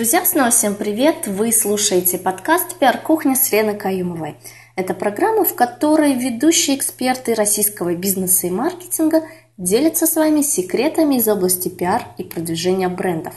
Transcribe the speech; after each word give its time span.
Друзья, 0.00 0.24
снова 0.24 0.48
всем 0.48 0.76
привет! 0.76 1.26
Вы 1.26 1.52
слушаете 1.52 2.16
подкаст 2.16 2.78
«Пиар-кухня» 2.78 3.36
с 3.36 3.52
Леной 3.52 3.76
Каюмовой. 3.76 4.38
Это 4.74 4.94
программа, 4.94 5.44
в 5.44 5.54
которой 5.54 6.14
ведущие 6.14 6.78
эксперты 6.78 7.34
российского 7.34 7.94
бизнеса 7.94 8.46
и 8.46 8.50
маркетинга 8.50 9.24
делятся 9.58 10.06
с 10.06 10.16
вами 10.16 10.40
секретами 10.40 11.16
из 11.16 11.28
области 11.28 11.68
пиар 11.68 12.06
и 12.16 12.24
продвижения 12.24 12.88
брендов. 12.88 13.34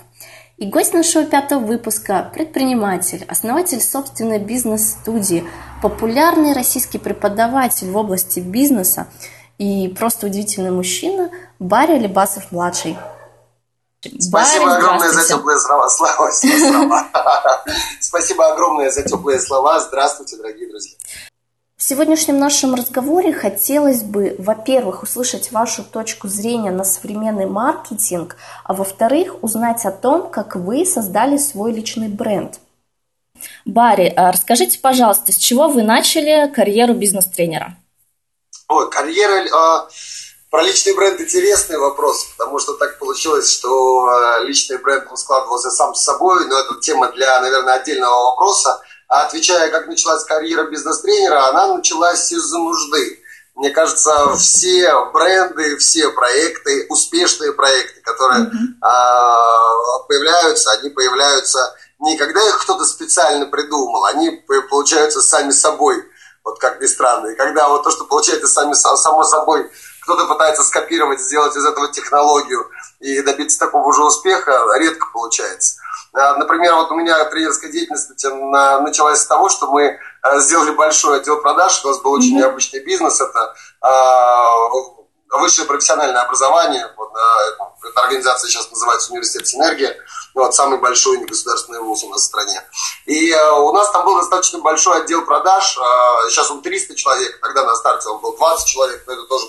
И 0.55 0.65
гость 0.65 0.93
нашего 0.93 1.25
пятого 1.25 1.59
выпуска– 1.59 2.31
предприниматель, 2.33 3.25
основатель 3.27 3.81
собственной 3.81 4.39
бизнес-студии, 4.39 5.43
популярный 5.81 6.53
российский 6.53 6.97
преподаватель 6.97 7.91
в 7.91 7.97
области 7.97 8.39
бизнеса 8.39 9.07
и 9.57 9.93
просто 9.99 10.27
удивительный 10.27 10.71
мужчина 10.71 11.29
Барри 11.59 11.95
Алибасов-младший. 11.95 12.95
Спасибо 14.19 14.65
Барри, 14.65 14.77
огромное 14.79 15.11
за 15.11 15.27
теплые 15.27 15.59
слова. 15.59 15.89
слова, 15.89 16.31
слова. 16.31 17.07
Спасибо 18.01 18.51
огромное 18.51 18.91
за 18.91 19.03
теплые 19.03 19.39
слова. 19.39 19.79
Здравствуйте, 19.79 20.35
дорогие 20.35 20.67
друзья. 20.67 20.95
В 21.77 21.83
сегодняшнем 21.83 22.37
нашем 22.39 22.75
разговоре 22.75 23.33
хотелось 23.33 24.03
бы, 24.03 24.35
во-первых, 24.37 25.03
услышать 25.03 25.51
вашу 25.51 25.83
точку 25.83 26.27
зрения 26.27 26.71
на 26.71 26.83
современный 26.83 27.45
маркетинг, 27.45 28.37
а 28.63 28.73
во-вторых, 28.73 29.41
узнать 29.41 29.85
о 29.85 29.91
том, 29.91 30.29
как 30.29 30.55
вы 30.55 30.85
создали 30.85 31.37
свой 31.37 31.73
личный 31.73 32.07
бренд. 32.07 32.59
Барри, 33.65 34.13
а 34.15 34.31
расскажите, 34.31 34.79
пожалуйста, 34.79 35.31
с 35.31 35.35
чего 35.35 35.67
вы 35.67 35.83
начали 35.83 36.49
карьеру 36.53 36.93
бизнес-тренера? 36.93 37.77
Ой, 38.67 38.89
карьера... 38.89 39.45
Э, 39.45 39.89
про 40.53 40.61
личный 40.61 40.93
бренд 40.93 41.19
интересный 41.19 41.79
вопрос, 41.79 42.25
потому 42.37 42.59
что 42.59 42.73
так 42.73 42.99
получилось, 42.99 43.51
что 43.51 44.07
э, 44.07 44.43
личный 44.43 44.77
бренд 44.77 45.07
он 45.09 45.17
складывался 45.17 45.71
сам 45.71 45.95
с 45.95 46.03
собой, 46.03 46.45
но 46.45 46.59
это 46.59 46.75
тема 46.75 47.11
для, 47.11 47.41
наверное, 47.41 47.73
отдельного 47.73 48.25
вопроса. 48.25 48.79
А 49.07 49.23
отвечая, 49.23 49.71
как 49.71 49.87
началась 49.87 50.23
карьера 50.25 50.69
бизнес-тренера, 50.69 51.47
она 51.47 51.73
началась 51.73 52.31
из-за 52.31 52.59
нужды. 52.59 53.19
Мне 53.55 53.71
кажется, 53.71 54.35
все 54.37 54.93
бренды, 55.11 55.75
все 55.77 56.11
проекты, 56.11 56.85
успешные 56.87 57.53
проекты, 57.53 58.01
которые 58.01 58.43
mm-hmm. 58.43 60.07
появляются, 60.07 60.71
они 60.73 60.91
появляются 60.91 61.75
не 61.97 62.15
когда 62.15 62.47
их 62.47 62.61
кто-то 62.61 62.85
специально 62.85 63.47
придумал, 63.47 64.05
они 64.05 64.29
получаются 64.69 65.23
сами 65.23 65.49
собой, 65.49 65.95
вот 66.43 66.59
как 66.59 66.79
ни 66.79 66.85
странно. 66.85 67.29
И 67.29 67.35
когда 67.35 67.69
вот 67.69 67.81
то, 67.83 67.89
что 67.89 68.03
получается 68.03 68.47
сами, 68.47 68.73
само 68.73 69.23
собой, 69.23 69.71
кто-то 70.03 70.25
пытается 70.25 70.63
скопировать, 70.63 71.21
сделать 71.21 71.55
из 71.55 71.65
этого 71.65 71.91
технологию 71.91 72.69
и 72.99 73.21
добиться 73.21 73.57
такого 73.57 73.93
же 73.93 74.03
успеха, 74.03 74.51
редко 74.77 75.07
получается. 75.11 75.77
А, 76.13 76.35
например, 76.35 76.75
вот 76.75 76.91
у 76.91 76.95
меня 76.95 77.23
тренерская 77.25 77.71
деятельность 77.71 78.09
началась 78.81 79.21
с 79.21 79.25
того, 79.25 79.49
что 79.49 79.71
мы 79.71 79.97
а, 80.21 80.39
сделали 80.39 80.71
большой 80.71 81.19
отдел 81.19 81.41
продаж. 81.41 81.83
У 81.83 81.87
нас 81.87 82.01
был 82.01 82.11
очень 82.11 82.37
необычный 82.37 82.83
бизнес. 82.83 83.19
Это 83.19 83.55
а, 83.81 84.69
высшее 85.39 85.67
профессиональное 85.67 86.21
образование. 86.21 86.87
Вот, 86.97 87.11
эта 87.89 88.01
организация 88.01 88.49
сейчас 88.49 88.69
называется 88.69 89.11
Университет 89.11 89.47
Синергия. 89.47 89.95
Вот, 90.33 90.55
самый 90.55 90.79
большой 90.79 91.19
негосударственный 91.19 91.79
вуз 91.81 92.03
у 92.03 92.09
нас 92.09 92.21
в 92.21 92.25
стране. 92.25 92.63
И 93.05 93.33
у 93.33 93.71
нас 93.71 93.91
там 93.91 94.05
был 94.05 94.15
достаточно 94.15 94.59
большой 94.59 95.01
отдел 95.01 95.23
продаж. 95.25 95.73
сейчас 96.29 96.49
он 96.49 96.61
300 96.61 96.95
человек. 96.95 97.39
Тогда 97.41 97.65
на 97.65 97.75
старте 97.75 98.09
он 98.09 98.19
был 98.19 98.35
20 98.35 98.67
человек. 98.67 99.03
Но 99.05 99.13
это 99.13 99.23
тоже 99.25 99.47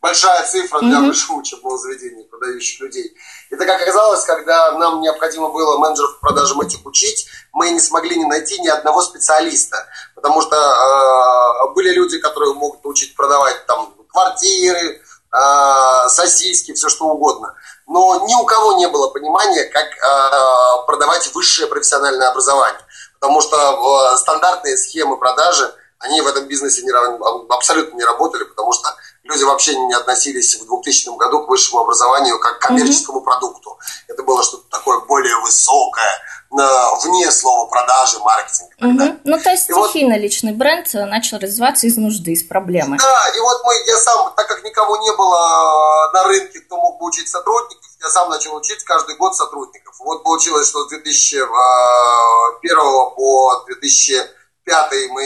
большая 0.00 0.46
цифра 0.46 0.80
для 0.80 0.98
mm-hmm. 0.98 1.06
высшего 1.06 1.36
учебного 1.36 1.78
заведения, 1.78 2.24
продающих 2.24 2.80
людей. 2.80 3.14
И 3.50 3.56
так 3.56 3.68
оказалось, 3.68 4.24
когда 4.24 4.72
нам 4.78 5.00
необходимо 5.00 5.50
было 5.50 5.78
менеджеров 5.78 6.18
по 6.18 6.28
продажам 6.28 6.60
этих 6.60 6.84
учить, 6.86 7.26
мы 7.52 7.70
не 7.70 7.80
смогли 7.80 8.16
не 8.16 8.24
найти 8.24 8.58
ни 8.60 8.68
одного 8.68 9.02
специалиста, 9.02 9.86
потому 10.14 10.40
что 10.40 10.56
э, 10.56 11.74
были 11.74 11.90
люди, 11.90 12.18
которые 12.18 12.54
могут 12.54 12.84
учить 12.84 13.14
продавать 13.14 13.66
там 13.66 13.94
квартиры, 14.08 14.78
э, 14.78 15.00
сосиски, 16.08 16.72
все 16.74 16.88
что 16.88 17.06
угодно. 17.06 17.54
Но 17.86 18.26
ни 18.26 18.34
у 18.34 18.44
кого 18.44 18.74
не 18.74 18.88
было 18.88 19.08
понимания, 19.10 19.64
как 19.64 19.86
э, 19.86 20.86
продавать 20.86 21.32
высшее 21.34 21.68
профессиональное 21.68 22.28
образование. 22.28 22.80
Потому 23.20 23.40
что 23.40 24.16
стандартные 24.16 24.76
схемы 24.76 25.18
продажи, 25.18 25.72
они 25.98 26.20
в 26.20 26.26
этом 26.26 26.46
бизнесе 26.46 26.82
не, 26.82 26.90
абсолютно 27.54 27.96
не 27.96 28.04
работали, 28.04 28.44
потому 28.44 28.72
что 28.72 28.94
люди 29.22 29.44
вообще 29.44 29.76
не 29.76 29.94
относились 29.94 30.56
в 30.60 30.66
2000 30.66 31.16
году 31.16 31.44
к 31.44 31.48
высшему 31.48 31.80
образованию 31.80 32.38
как 32.38 32.58
к 32.58 32.62
коммерческому 32.62 33.20
mm-hmm. 33.20 33.24
продукту. 33.24 33.78
Это 34.08 34.22
было 34.22 34.42
что-то 34.42 34.64
такое 34.70 35.00
более 35.00 35.36
высокое, 35.40 36.10
вне 36.50 37.30
слова 37.30 37.66
продажи, 37.66 38.18
маркетинг. 38.18 38.70
Угу. 38.80 39.20
Ну, 39.24 39.38
то 39.38 39.50
есть 39.50 39.70
и 39.70 39.72
стихийно 39.72 40.14
вот, 40.14 40.20
личный 40.20 40.52
бренд 40.52 40.92
начал 40.92 41.38
развиваться 41.38 41.86
из 41.86 41.96
нужды, 41.96 42.32
из 42.32 42.42
проблемы. 42.42 42.98
Да, 42.98 43.28
и 43.36 43.40
вот 43.40 43.62
мы, 43.64 43.72
я 43.86 43.96
сам, 43.98 44.32
так 44.34 44.48
как 44.48 44.64
никого 44.64 44.96
не 44.96 45.12
было 45.16 46.10
на 46.12 46.24
рынке, 46.24 46.60
кто 46.60 46.76
мог 46.76 46.98
бы 46.98 47.06
учить 47.06 47.28
сотрудников, 47.28 47.86
я 48.00 48.08
сам 48.08 48.30
начал 48.30 48.54
учить 48.56 48.82
каждый 48.84 49.16
год 49.16 49.36
сотрудников. 49.36 49.94
Вот 50.00 50.24
получилось, 50.24 50.68
что 50.68 50.84
с 50.84 50.88
2001 50.88 52.76
по 53.16 53.64
2005 54.70 55.10
мы 55.10 55.24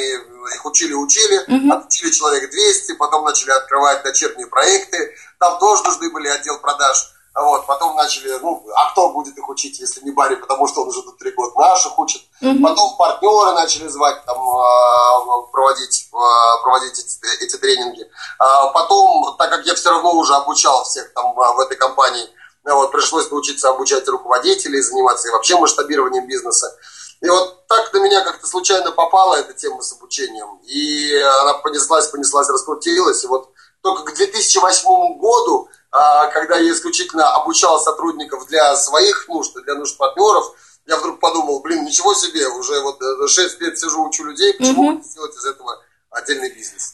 их 0.54 0.64
учили-учили, 0.64 1.38
угу. 1.48 1.72
отучили 1.72 2.10
человек 2.10 2.50
200, 2.50 2.94
потом 2.94 3.24
начали 3.24 3.50
открывать 3.50 4.02
дочерние 4.02 4.46
проекты, 4.46 5.14
там 5.38 5.58
тоже 5.58 5.82
нужны 5.84 6.10
были 6.10 6.28
отдел 6.28 6.58
продаж. 6.60 7.10
Вот, 7.34 7.66
потом 7.66 7.96
начали, 7.96 8.38
ну, 8.38 8.64
а 8.76 8.92
кто 8.92 9.08
будет 9.08 9.36
их 9.36 9.48
учить, 9.48 9.80
если 9.80 10.00
не 10.02 10.12
Барри, 10.12 10.36
потому 10.36 10.68
что 10.68 10.82
он 10.82 10.88
уже 10.88 11.02
тут 11.02 11.18
три 11.18 11.32
года 11.32 11.58
наших 11.58 11.98
учит. 11.98 12.22
Угу. 12.40 12.62
Потом 12.62 12.96
партнеры 12.96 13.52
начали 13.54 13.88
звать, 13.88 14.24
там, 14.24 14.38
а, 14.38 15.42
проводить, 15.50 16.08
а, 16.12 16.62
проводить 16.62 16.92
эти, 16.96 17.44
эти 17.44 17.56
тренинги. 17.56 18.08
А 18.38 18.68
потом, 18.68 19.34
так 19.36 19.50
как 19.50 19.66
я 19.66 19.74
все 19.74 19.90
равно 19.90 20.12
уже 20.12 20.32
обучал 20.32 20.84
всех 20.84 21.12
там 21.12 21.34
в 21.34 21.58
этой 21.58 21.76
компании, 21.76 22.24
вот, 22.62 22.92
пришлось 22.92 23.28
научиться 23.32 23.68
обучать 23.68 24.06
руководителей, 24.06 24.80
заниматься 24.80 25.26
и 25.26 25.32
вообще 25.32 25.58
масштабированием 25.58 26.28
бизнеса. 26.28 26.78
И 27.24 27.28
вот 27.30 27.66
так 27.68 27.90
на 27.94 28.00
меня 28.00 28.20
как-то 28.20 28.46
случайно 28.46 28.92
попала 28.92 29.36
эта 29.36 29.54
тема 29.54 29.80
с 29.80 29.94
обучением. 29.94 30.58
И 30.66 31.10
она 31.40 31.54
понеслась, 31.54 32.08
понеслась, 32.08 32.50
раскрутилась. 32.50 33.24
И 33.24 33.26
вот 33.26 33.48
только 33.80 34.12
к 34.12 34.14
2008 34.14 35.18
году, 35.18 35.70
а, 35.90 36.26
когда 36.26 36.58
я 36.58 36.70
исключительно 36.70 37.32
обучал 37.32 37.80
сотрудников 37.80 38.46
для 38.48 38.76
своих 38.76 39.26
нужд, 39.28 39.54
для 39.64 39.74
нужд 39.74 39.96
партнеров, 39.96 40.52
я 40.84 40.98
вдруг 40.98 41.18
подумал, 41.18 41.60
блин, 41.60 41.86
ничего 41.86 42.12
себе, 42.12 42.46
уже 42.46 42.78
вот 42.82 43.00
6 43.26 43.58
лет 43.62 43.78
сижу, 43.78 44.06
учу 44.06 44.24
людей, 44.24 44.52
почему 44.52 44.92
mm-hmm. 44.92 45.02
сделать 45.02 45.34
из 45.34 45.46
этого 45.46 45.82
отдельный 46.10 46.54
бизнес? 46.54 46.92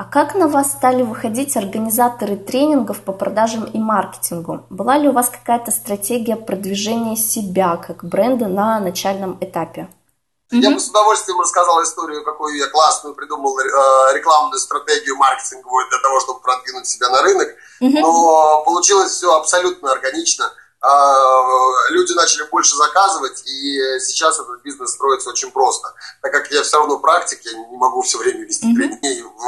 А 0.00 0.04
как 0.04 0.34
на 0.34 0.48
вас 0.48 0.72
стали 0.72 1.02
выходить 1.02 1.58
организаторы 1.58 2.36
тренингов 2.36 3.02
по 3.02 3.12
продажам 3.12 3.64
и 3.64 3.78
маркетингу? 3.78 4.64
Была 4.70 4.96
ли 4.96 5.10
у 5.10 5.12
вас 5.12 5.28
какая-то 5.28 5.70
стратегия 5.70 6.36
продвижения 6.36 7.16
себя 7.16 7.76
как 7.76 8.02
бренда 8.02 8.48
на 8.48 8.80
начальном 8.80 9.36
этапе? 9.42 9.90
Я 10.52 10.70
бы 10.70 10.80
с 10.80 10.88
удовольствием 10.88 11.38
рассказал 11.38 11.82
историю, 11.82 12.24
какую 12.24 12.56
я 12.56 12.66
классную 12.68 13.14
придумал 13.14 13.58
э, 13.58 13.62
рекламную 14.14 14.58
стратегию 14.58 15.16
маркетинговую 15.16 15.86
для 15.90 15.98
того, 15.98 16.18
чтобы 16.20 16.40
продвинуть 16.40 16.86
себя 16.86 17.10
на 17.10 17.20
рынок. 17.20 17.48
Но 17.80 18.62
получилось 18.64 19.12
все 19.12 19.36
абсолютно 19.36 19.92
органично. 19.92 20.50
А, 20.82 21.90
люди 21.90 22.12
начали 22.14 22.48
больше 22.50 22.74
заказывать, 22.74 23.42
и 23.46 23.98
сейчас 24.00 24.40
этот 24.40 24.62
бизнес 24.62 24.92
строится 24.92 25.28
очень 25.28 25.50
просто. 25.50 25.92
Так 26.22 26.32
как 26.32 26.50
я 26.50 26.62
все 26.62 26.78
равно 26.78 26.98
практик, 26.98 27.38
я 27.44 27.52
не 27.52 27.76
могу 27.76 28.00
все 28.00 28.16
время 28.16 28.46
вести 28.46 28.66
в, 28.66 28.78
в 28.78 29.46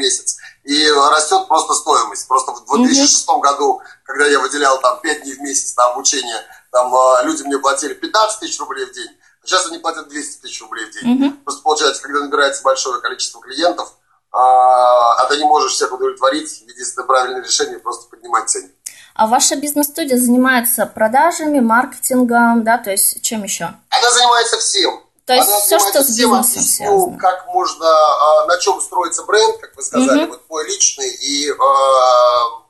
месяц. 0.00 0.38
И 0.64 0.90
растет 0.90 1.46
просто 1.48 1.74
стоимость. 1.74 2.26
Просто 2.26 2.52
в 2.52 2.64
2006 2.64 3.28
mm-hmm. 3.28 3.40
году, 3.40 3.82
когда 4.04 4.26
я 4.26 4.40
выделял 4.40 4.80
там 4.80 5.00
5 5.00 5.22
дней 5.22 5.34
в 5.34 5.40
месяц 5.40 5.76
на 5.76 5.86
обучение, 5.86 6.40
там 6.72 6.94
а, 6.94 7.22
люди 7.22 7.42
мне 7.42 7.58
платили 7.58 7.94
15 7.94 8.40
тысяч 8.40 8.58
рублей 8.60 8.86
в 8.86 8.92
день, 8.92 9.10
а 9.42 9.46
сейчас 9.46 9.66
они 9.66 9.78
платят 9.78 10.08
200 10.08 10.42
тысяч 10.42 10.60
рублей 10.62 10.86
в 10.86 10.92
день. 10.92 11.22
Mm-hmm. 11.22 11.44
Просто 11.44 11.62
получается, 11.62 12.02
когда 12.02 12.20
набирается 12.20 12.62
большое 12.62 13.00
количество 13.00 13.40
клиентов, 13.40 13.92
а, 14.32 15.22
а 15.22 15.26
ты 15.26 15.38
не 15.38 15.44
можешь 15.44 15.72
всех 15.72 15.92
удовлетворить, 15.92 16.60
единственное 16.60 17.06
правильное 17.06 17.42
решение 17.42 17.78
просто 17.78 18.08
поднимать 18.08 18.48
цены. 18.48 18.70
А 19.14 19.26
ваша 19.26 19.56
бизнес-студия 19.56 20.16
занимается 20.16 20.86
продажами, 20.86 21.60
маркетингом, 21.60 22.62
да, 22.64 22.78
то 22.78 22.90
есть 22.90 23.22
чем 23.22 23.42
еще? 23.42 23.64
Она 23.90 24.10
занимается 24.12 24.58
всем. 24.58 25.00
То 25.30 25.34
есть 25.36 25.48
Она 25.48 25.60
все, 25.60 25.78
что 25.78 26.02
с 26.02 26.16
бизнесом 26.16 26.60
связано. 26.60 27.16
как 27.16 27.46
можно, 27.46 27.86
а, 27.86 28.46
на 28.46 28.58
чем 28.58 28.80
строится 28.80 29.22
бренд, 29.22 29.58
как 29.60 29.76
вы 29.76 29.82
сказали, 29.84 30.24
угу. 30.24 30.32
вот 30.32 30.42
мой 30.48 30.66
личный, 30.66 31.08
и 31.08 31.52
а, 31.52 32.62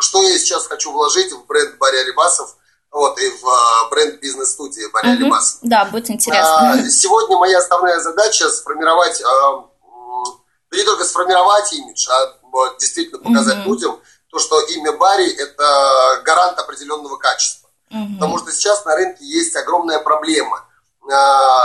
что 0.00 0.20
я 0.24 0.36
сейчас 0.40 0.66
хочу 0.66 0.90
вложить 0.90 1.30
в 1.30 1.46
бренд 1.46 1.78
Барри 1.78 1.98
Алибасов, 1.98 2.56
вот, 2.90 3.16
и 3.20 3.30
в 3.30 3.46
а, 3.46 3.90
бренд 3.90 4.20
бизнес-студии 4.20 4.90
Барри 4.92 5.14
угу. 5.14 5.22
Алибасов. 5.22 5.60
Да, 5.62 5.84
будет 5.84 6.10
интересно. 6.10 6.84
Сегодня 6.90 7.36
моя 7.36 7.58
основная 7.58 8.00
задача 8.00 8.50
сформировать, 8.50 9.22
да 9.22 10.76
не 10.76 10.82
только 10.82 11.04
сформировать 11.04 11.72
имидж, 11.74 12.08
а 12.10 12.74
действительно 12.80 13.20
показать 13.20 13.58
угу. 13.58 13.68
людям, 13.68 14.00
то, 14.32 14.40
что 14.40 14.60
имя 14.62 14.90
Барри– 14.94 15.32
это 15.38 16.22
гарант 16.24 16.58
определенного 16.58 17.18
качества. 17.18 17.70
Угу. 17.92 18.14
Потому 18.14 18.38
что 18.38 18.50
сейчас 18.50 18.84
на 18.84 18.96
рынке 18.96 19.24
есть 19.24 19.54
огромная 19.54 20.00
проблема. 20.00 20.64
А, 21.12 21.58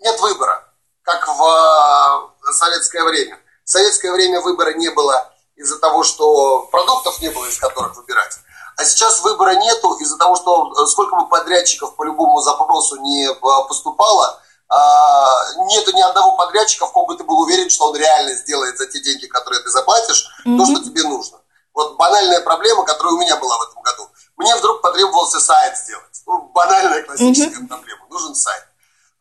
нет 0.00 0.20
выбора, 0.20 0.64
как 1.02 1.26
в 1.28 2.52
советское 2.52 3.04
время. 3.04 3.38
В 3.64 3.70
советское 3.70 4.12
время 4.12 4.40
выбора 4.40 4.74
не 4.74 4.90
было 4.90 5.30
из-за 5.56 5.78
того, 5.78 6.04
что 6.04 6.62
продуктов 6.70 7.20
не 7.20 7.28
было, 7.28 7.46
из 7.46 7.58
которых 7.58 7.96
выбирать. 7.96 8.38
А 8.76 8.84
сейчас 8.84 9.20
выбора 9.22 9.56
нету 9.56 9.94
из-за 9.94 10.16
того, 10.16 10.36
что 10.36 10.72
э, 10.72 10.86
сколько 10.86 11.16
бы 11.16 11.28
подрядчиков 11.28 11.96
по 11.96 12.04
любому 12.04 12.40
запросу 12.40 12.96
не 12.96 13.28
поступало, 13.68 14.40
а, 14.68 15.26
нету 15.66 15.92
ни 15.92 16.00
одного 16.00 16.36
подрядчика, 16.36 16.86
в 16.86 16.92
ком 16.92 17.06
бы 17.06 17.16
ты 17.16 17.24
был 17.24 17.40
уверен, 17.40 17.70
что 17.70 17.88
он 17.88 17.96
реально 17.96 18.34
сделает 18.34 18.76
за 18.78 18.86
те 18.86 19.00
деньги, 19.00 19.26
которые 19.26 19.62
ты 19.62 19.70
заплатишь, 19.70 20.28
mm-hmm. 20.46 20.58
то, 20.58 20.66
что 20.66 20.84
тебе 20.84 21.02
нужно. 21.04 21.38
Вот 21.74 21.96
банальная 21.96 22.40
проблема, 22.42 22.84
которая 22.84 23.14
у 23.14 23.18
меня 23.18 23.36
была 23.36 23.56
в 23.58 23.62
этом 23.62 23.82
году. 23.82 24.08
Мне 24.36 24.54
вдруг 24.56 24.82
потребовался 24.82 25.40
сайт 25.40 25.76
сделать. 25.76 26.17
Ну, 26.28 26.42
банальная 26.54 27.02
классическая 27.04 27.58
mm-hmm. 27.58 27.68
проблема. 27.68 28.06
Нужен 28.10 28.34
сайт. 28.34 28.62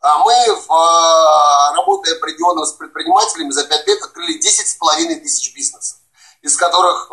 А 0.01 0.19
мы, 0.19 0.33
а, 0.33 1.73
работая 1.73 2.15
определенно 2.17 2.65
с 2.65 2.73
предпринимателями, 2.73 3.51
за 3.51 3.63
5 3.63 3.87
лет 3.87 4.03
открыли 4.03 4.37
10,5 4.39 5.15
тысяч 5.21 5.55
бизнесов, 5.55 5.99
из 6.41 6.57
которых 6.57 7.09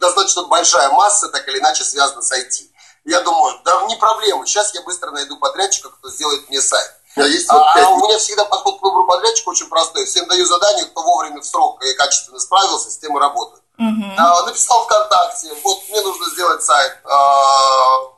достаточно 0.00 0.44
большая 0.44 0.88
масса 0.90 1.28
так 1.28 1.46
или 1.48 1.58
иначе 1.58 1.84
связана 1.84 2.22
с 2.22 2.32
IT. 2.32 2.70
Я 3.04 3.20
думаю, 3.20 3.60
да 3.64 3.84
не 3.86 3.96
проблема, 3.96 4.46
сейчас 4.46 4.74
я 4.74 4.80
быстро 4.82 5.10
найду 5.10 5.36
подрядчика, 5.36 5.90
кто 5.90 6.08
сделает 6.08 6.48
мне 6.48 6.62
сайт. 6.62 6.90
Есть 7.16 7.48
а, 7.50 7.56
а 7.56 7.90
у 7.90 7.98
меня 7.98 8.18
всегда 8.18 8.46
подход 8.46 8.80
к 8.80 8.82
выбору 8.82 9.06
подрядчика 9.06 9.50
очень 9.50 9.68
простой. 9.68 10.06
Всем 10.06 10.26
даю 10.26 10.46
задание, 10.46 10.86
кто 10.86 11.02
вовремя 11.02 11.42
в 11.42 11.44
срок 11.44 11.84
и 11.84 11.94
качественно 11.94 12.40
справился, 12.40 12.90
с 12.90 12.98
тем 12.98 13.16
и 13.16 13.20
работаю. 13.20 13.62
Угу. 13.78 14.14
А, 14.16 14.42
написал 14.46 14.84
ВКонтакте, 14.84 15.54
вот 15.62 15.78
мне 15.90 16.00
нужно 16.00 16.30
сделать 16.30 16.64
сайт. 16.64 16.98
А, 17.04 18.13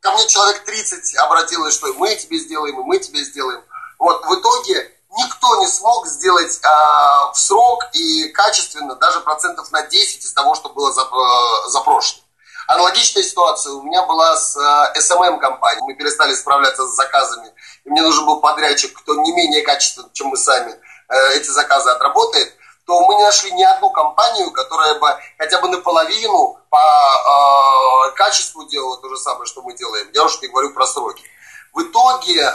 ко 0.00 0.12
мне 0.12 0.26
человек 0.26 0.64
30 0.64 1.16
обратилось, 1.16 1.74
что 1.74 1.92
мы 1.94 2.14
тебе 2.14 2.38
сделаем, 2.38 2.80
и 2.80 2.84
мы 2.84 2.98
тебе 2.98 3.22
сделаем. 3.22 3.62
Вот 3.98 4.24
в 4.24 4.40
итоге 4.40 4.90
никто 5.16 5.56
не 5.60 5.66
смог 5.66 6.06
сделать 6.06 6.58
а, 6.62 7.32
в 7.32 7.38
срок 7.38 7.84
и 7.92 8.28
качественно 8.28 8.94
даже 8.96 9.20
процентов 9.20 9.70
на 9.72 9.82
10 9.82 10.24
из 10.24 10.32
того, 10.32 10.54
что 10.54 10.70
было 10.70 10.90
э, 10.90 11.68
запрошено. 11.68 12.22
Аналогичная 12.66 13.24
ситуация 13.24 13.72
у 13.72 13.82
меня 13.82 14.02
была 14.02 14.36
с 14.36 14.56
э, 14.56 14.98
SMM-компанией. 14.98 15.84
Мы 15.84 15.94
перестали 15.94 16.34
справляться 16.34 16.86
с 16.86 16.94
заказами, 16.94 17.52
и 17.84 17.90
мне 17.90 18.00
нужен 18.00 18.24
был 18.24 18.40
подрядчик, 18.40 18.96
кто 18.96 19.16
не 19.16 19.32
менее 19.32 19.62
качественно, 19.62 20.08
чем 20.12 20.28
мы 20.28 20.36
сами, 20.36 20.72
э, 20.72 21.32
эти 21.34 21.50
заказы 21.50 21.90
отработает 21.90 22.54
то 22.90 23.00
мы 23.02 23.14
не 23.14 23.22
нашли 23.22 23.52
ни 23.52 23.62
одну 23.62 23.88
компанию, 23.90 24.50
которая 24.50 24.98
бы 24.98 25.16
хотя 25.38 25.60
бы 25.60 25.68
наполовину 25.68 26.58
по 26.70 26.76
э, 26.76 28.16
качеству 28.16 28.64
делала 28.64 28.96
то 28.96 29.08
же 29.08 29.16
самое, 29.16 29.46
что 29.46 29.62
мы 29.62 29.74
делаем. 29.74 30.08
Я 30.12 30.24
уж 30.24 30.42
не 30.42 30.48
говорю 30.48 30.74
про 30.74 30.88
сроки. 30.88 31.22
В 31.72 31.82
итоге 31.82 32.40
э, 32.40 32.50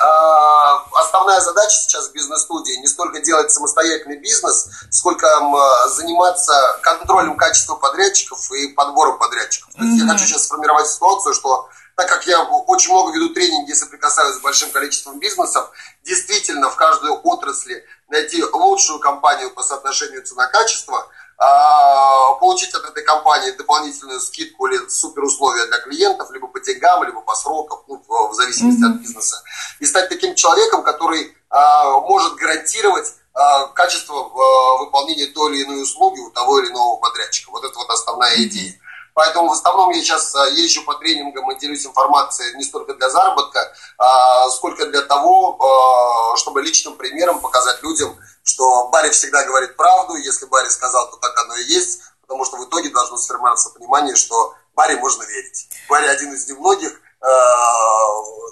основная 1.00 1.40
задача 1.40 1.78
сейчас 1.78 2.10
бизнес-студии 2.10 2.82
не 2.82 2.88
столько 2.88 3.22
делать 3.22 3.50
самостоятельный 3.50 4.18
бизнес, 4.18 4.68
сколько 4.92 5.26
э, 5.26 5.90
заниматься 5.92 6.54
контролем 6.82 7.38
качества 7.38 7.76
подрядчиков 7.76 8.52
и 8.52 8.74
подбором 8.74 9.18
подрядчиков. 9.18 9.70
Mm-hmm. 9.70 9.80
То 9.80 9.84
есть 9.86 10.04
я 10.04 10.12
хочу 10.12 10.26
сейчас 10.26 10.48
сформировать 10.48 10.90
ситуацию, 10.90 11.34
что 11.34 11.70
так 11.96 12.10
как 12.10 12.28
я 12.28 12.44
очень 12.44 12.92
много 12.92 13.14
веду 13.14 13.30
тренинги 13.30 13.72
и 13.72 13.76
соприкасаюсь 13.76 14.36
с 14.36 14.42
большим 14.42 14.70
количеством 14.72 15.18
бизнесов, 15.18 15.70
действительно 16.04 16.70
в 16.70 16.76
каждой 16.76 17.12
отрасли 17.12 17.86
найти 18.10 18.44
лучшую 18.44 19.00
компанию 19.00 19.54
по 19.54 19.64
соотношению 19.64 20.24
цена-качество, 20.24 21.08
а, 21.38 22.34
получить 22.36 22.74
от 22.74 22.86
этой 22.86 23.04
компании 23.04 23.52
дополнительную 23.52 24.22
скидку 24.22 24.68
или 24.68 24.88
супер 24.88 25.24
условия 25.24 25.66
для 25.66 25.80
клиентов, 25.80 26.32
либо 26.32 26.48
по 26.48 26.60
деньгам, 26.60 27.04
либо 27.04 27.22
по 27.22 27.36
срокам, 27.36 27.80
ну, 27.88 28.02
в 28.08 28.34
зависимости 28.34 28.82
mm-hmm. 28.82 28.96
от 28.96 29.02
бизнеса. 29.02 29.44
И 29.80 29.86
стать 29.86 30.08
таким 30.08 30.36
человеком, 30.36 30.84
который 30.84 31.36
а, 31.50 32.00
может 32.00 32.36
гарантировать 32.36 33.14
а, 33.34 33.68
качество 33.68 34.32
выполнения 34.80 35.28
той 35.28 35.56
или 35.56 35.66
иной 35.66 35.84
услуги 35.84 36.20
у 36.20 36.32
того 36.32 36.60
или 36.60 36.70
иного 36.70 36.98
подрядчика. 36.98 37.52
Вот 37.52 37.66
это 37.66 37.78
вот 37.78 37.90
основная 37.90 38.36
идея. 38.44 38.80
Поэтому 39.16 39.48
в 39.48 39.54
основном 39.54 39.92
я 39.92 40.02
сейчас 40.02 40.36
э, 40.36 40.56
езжу 40.56 40.84
по 40.84 40.94
тренингам 40.96 41.50
и 41.50 41.58
делюсь 41.58 41.86
информацией 41.86 42.54
не 42.58 42.66
столько 42.66 42.94
для 42.96 43.10
заработка, 43.10 43.74
а 43.98 44.50
сколько 44.50 44.86
для 44.88 45.02
того, 45.04 45.58
э, 45.58 46.38
чтобы 46.38 46.62
личным 46.62 46.98
примером 46.98 47.40
показать 47.40 47.82
людям, 47.82 48.18
что 48.44 48.90
Барри 48.90 49.10
всегда 49.12 49.46
говорит 49.46 49.78
правду, 49.78 50.16
если 50.16 50.46
Барри 50.48 50.68
сказал, 50.68 51.10
то 51.10 51.16
так 51.16 51.32
оно 51.46 51.56
и 51.56 51.64
есть, 51.64 52.02
потому 52.22 52.44
что 52.44 52.58
в 52.58 52.66
итоге 52.66 52.90
должно 52.90 53.16
сформироваться 53.16 53.70
понимание, 53.70 54.16
что 54.18 54.54
Барри 54.76 54.96
можно 54.96 55.24
верить. 55.24 55.70
Барри 55.88 56.08
один 56.08 56.34
из 56.34 56.50
немногих, 56.50 56.92
э, 56.92 57.28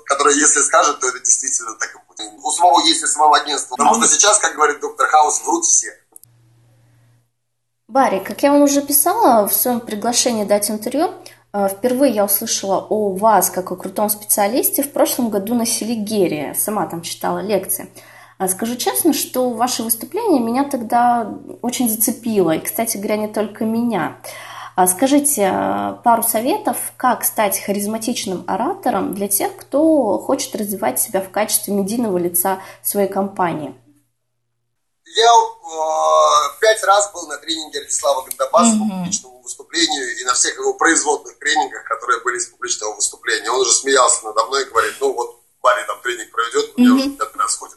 который, 0.06 0.34
если 0.36 0.62
скажет, 0.62 0.98
то 1.02 1.10
это 1.10 1.20
действительно 1.20 1.76
так 1.76 1.94
и 1.94 1.98
будет. 2.08 2.42
У 2.42 2.52
самого 2.52 2.80
есть 2.86 3.04
и 3.04 3.08
самого 3.08 3.36
агентства, 3.36 3.76
потому 3.76 3.96
что 3.96 4.08
сейчас, 4.08 4.40
как 4.40 4.56
говорит 4.56 4.80
доктор 4.80 5.10
Хаус, 5.10 5.42
врут 5.42 5.66
все. 5.66 5.94
Барри, 7.94 8.24
как 8.26 8.42
я 8.42 8.52
вам 8.52 8.64
уже 8.64 8.82
писала 8.82 9.48
в 9.48 9.54
своем 9.54 9.80
приглашении 9.80 10.46
дать 10.46 10.72
интервью, 10.72 11.12
э, 11.54 11.68
впервые 11.70 12.12
я 12.12 12.26
услышала 12.26 12.80
о 12.90 13.12
вас 13.12 13.52
как 13.52 13.72
о 13.72 13.76
крутом 13.76 14.10
специалисте 14.10 14.82
в 14.82 14.92
прошлом 14.92 15.30
году 15.30 15.54
на 15.54 15.68
Селигере. 15.68 16.56
Сама 16.56 16.88
там 16.88 17.04
читала 17.04 17.38
лекции. 17.38 17.92
А 18.40 18.48
скажу 18.48 18.78
честно, 18.78 19.14
что 19.14 19.52
ваше 19.52 19.84
выступление 19.84 20.42
меня 20.42 20.64
тогда 20.64 21.38
очень 21.62 21.88
зацепило. 21.88 22.56
И, 22.56 22.60
кстати 22.60 22.98
говоря, 22.98 23.18
не 23.18 23.28
только 23.28 23.64
меня. 23.64 24.18
А 24.76 24.88
скажите 24.88 25.52
э, 25.54 25.98
пару 26.04 26.24
советов, 26.24 26.94
как 26.98 27.24
стать 27.24 27.60
харизматичным 27.60 28.44
оратором 28.48 29.14
для 29.14 29.28
тех, 29.28 29.56
кто 29.56 30.18
хочет 30.18 30.56
развивать 30.56 31.00
себя 31.00 31.22
в 31.22 31.30
качестве 31.30 31.76
медийного 31.76 32.18
лица 32.18 32.58
своей 32.82 33.08
компании. 33.08 33.76
Я 35.16 35.30
э, 35.30 36.60
пять 36.60 36.84
раз 36.84 37.12
был 37.14 37.28
на 37.28 37.38
тренинге 37.38 37.82
Радислава 37.82 38.24
Гандабаса 38.24 38.74
mm-hmm. 38.74 38.90
по 38.90 38.96
публичному 38.96 39.42
выступлению 39.42 40.20
и 40.20 40.24
на 40.24 40.34
всех 40.34 40.58
его 40.58 40.74
производных 40.74 41.38
тренингах, 41.38 41.84
которые 41.84 42.22
были 42.22 42.38
из 42.38 42.48
публичного 42.48 42.96
выступления. 42.96 43.52
Он 43.52 43.62
уже 43.62 43.72
смеялся 43.72 44.26
надо 44.26 44.46
мной 44.46 44.64
и 44.64 44.70
говорит, 44.70 44.96
ну 45.00 45.14
вот 45.14 45.40
Барри 45.62 45.86
там 45.86 46.02
тренинг 46.02 46.32
проведет, 46.32 46.74
у 46.76 46.82
меня 46.82 46.92
mm-hmm. 46.92 47.08
уже 47.08 47.10
пятый 47.18 47.38
раз 47.38 47.56
ходит. 47.56 47.76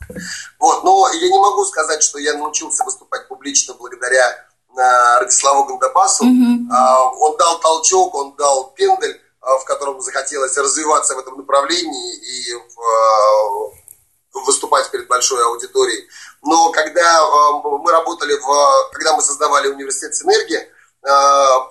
Вот, 0.58 0.82
но 0.84 1.08
я 1.12 1.28
не 1.28 1.38
могу 1.38 1.64
сказать, 1.66 2.02
что 2.02 2.18
я 2.18 2.34
научился 2.34 2.84
выступать 2.84 3.28
публично 3.28 3.74
благодаря 3.74 4.30
э, 4.30 5.20
Радиславу 5.20 5.66
Гандабасу. 5.66 6.24
Mm-hmm. 6.24 6.72
Э, 6.72 7.18
он 7.20 7.36
дал 7.36 7.60
толчок, 7.60 8.14
он 8.14 8.34
дал 8.36 8.72
пендель, 8.72 9.12
э, 9.12 9.58
в 9.60 9.64
котором 9.64 10.00
захотелось 10.00 10.56
развиваться 10.56 11.14
в 11.14 11.18
этом 11.18 11.36
направлении 11.36 12.14
и 12.16 12.54
э, 12.54 13.76
выступать 14.44 14.90
перед 14.90 15.06
большой 15.06 15.44
аудиторией. 15.44 16.08
Но 16.42 16.70
когда 16.70 17.18
э, 17.18 17.60
мы 17.62 17.90
работали, 17.90 18.34
в, 18.34 18.90
когда 18.92 19.16
мы 19.16 19.22
создавали 19.46 19.68
университет 19.68 20.14
Синергия, 20.14 20.60
э, 20.60 21.08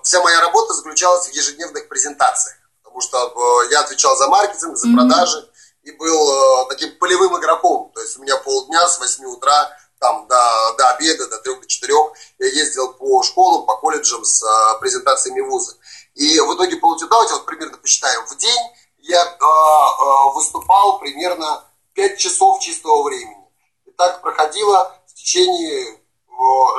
вся 0.04 0.22
моя 0.22 0.40
работа 0.42 0.74
заключалась 0.74 1.28
в 1.28 1.34
ежедневных 1.34 1.88
презентациях. 1.88 2.58
Потому 2.84 3.02
что 3.02 3.18
э, 3.18 3.72
я 3.72 3.82
отвечал 3.82 4.16
за 4.18 4.28
маркетинг, 4.28 4.78
за 4.78 4.88
продажи 4.94 5.50
и 5.84 5.92
был 5.92 6.68
таким 6.68 6.98
полевым 6.98 7.38
игроком. 7.38 7.92
То 7.94 8.02
есть 8.02 8.18
у 8.18 8.22
меня 8.22 8.38
полдня 8.38 8.88
с 8.88 8.98
8 8.98 9.26
утра 9.26 9.70
там, 10.00 10.28
до, 10.28 10.76
до 10.78 10.90
обеда, 10.92 11.28
до 11.28 11.38
3 11.38 11.56
до 11.56 11.68
4 11.68 11.94
я 12.40 12.48
ездил 12.48 12.94
по 12.94 13.22
школам, 13.24 13.66
по 13.66 13.78
колледжам 13.78 14.24
с 14.26 14.44
презентациями 14.80 15.42
вуза. 15.42 15.76
И 16.16 16.40
в 16.40 16.56
итоге 16.56 16.78
получилось, 16.78 17.10
давайте 17.10 17.34
вот 17.34 17.46
примерно 17.46 17.78
посчитаем, 17.78 18.26
в 18.26 18.38
день 18.38 18.62
я 19.00 19.22
э, 19.22 19.28
э, 19.28 20.34
выступал 20.34 21.00
примерно 21.00 21.64
5 21.94 22.18
часов 22.18 22.60
чистого 22.62 23.04
времени. 23.04 23.46
И 23.86 23.92
так 23.92 24.22
проходило 24.22 24.92
в 25.08 25.14
течение 25.14 26.00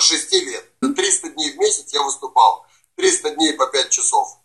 6 0.00 0.32
лет. 0.32 0.64
300 0.80 1.30
дней 1.30 1.52
в 1.52 1.58
месяц 1.58 1.92
я 1.92 2.02
выступал. 2.02 2.64
300 2.96 3.30
дней 3.30 3.52
по 3.54 3.66
5 3.66 3.90
часов. 3.90 4.38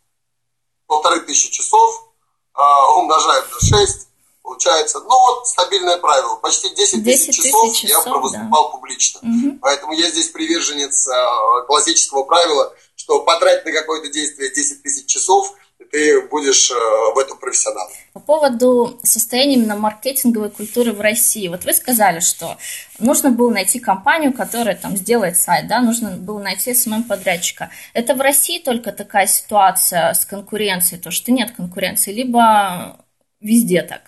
Полторы 0.88 1.22
тысячи 1.22 1.52
часов 1.52 2.10
а, 2.54 2.96
умножаем 2.98 3.46
на 3.52 3.60
6. 3.60 4.08
Получается, 4.44 5.00
ну 5.00 5.10
вот 5.10 5.48
стабильное 5.48 5.98
правило. 5.98 6.36
Почти 6.38 6.70
10 6.70 7.04
тысяч 7.04 7.36
часов, 7.36 7.76
часов 7.76 7.90
я 7.90 8.02
провыступал 8.02 8.64
да. 8.66 8.70
публично. 8.70 9.20
Угу. 9.22 9.60
Поэтому 9.62 9.94
я 9.94 10.10
здесь 10.10 10.30
приверженец 10.30 11.08
а, 11.08 11.62
классического 11.62 12.24
правила, 12.24 12.74
что 13.02 13.24
потратить 13.24 13.66
на 13.66 13.72
какое-то 13.72 14.10
действие 14.10 14.54
10 14.54 14.84
тысяч 14.84 15.06
часов– 15.08 15.56
ты 15.92 16.22
будешь 16.28 16.72
э, 16.72 16.76
в 17.14 17.18
этом 17.18 17.38
профессионалом. 17.38 17.92
По 18.14 18.20
поводу 18.20 19.00
состояния 19.04 19.56
именно 19.56 19.76
маркетинговой 19.76 20.50
культуры 20.50 20.94
в 20.94 21.02
России. 21.02 21.48
Вот 21.48 21.66
вы 21.66 21.74
сказали, 21.74 22.20
что 22.20 22.58
нужно 23.00 23.30
было 23.30 23.52
найти 23.52 23.80
компанию, 23.80 24.34
которая 24.34 24.76
там 24.76 24.96
сделает 24.96 25.38
сайт, 25.38 25.68
да, 25.68 25.82
нужно 25.82 26.12
было 26.12 26.40
найти 26.40 26.74
самого 26.74 27.04
подрядчика. 27.04 27.72
Это 27.94 28.16
в 28.16 28.22
России 28.22 28.60
только 28.60 28.92
такая 28.92 29.28
ситуация 29.28 30.14
с 30.14 30.26
конкуренцией, 30.26 31.02
то, 31.02 31.12
что 31.12 31.32
нет 31.32 31.52
конкуренции, 31.56 32.14
либо 32.14 32.98
везде 33.40 33.82
так? 33.82 34.02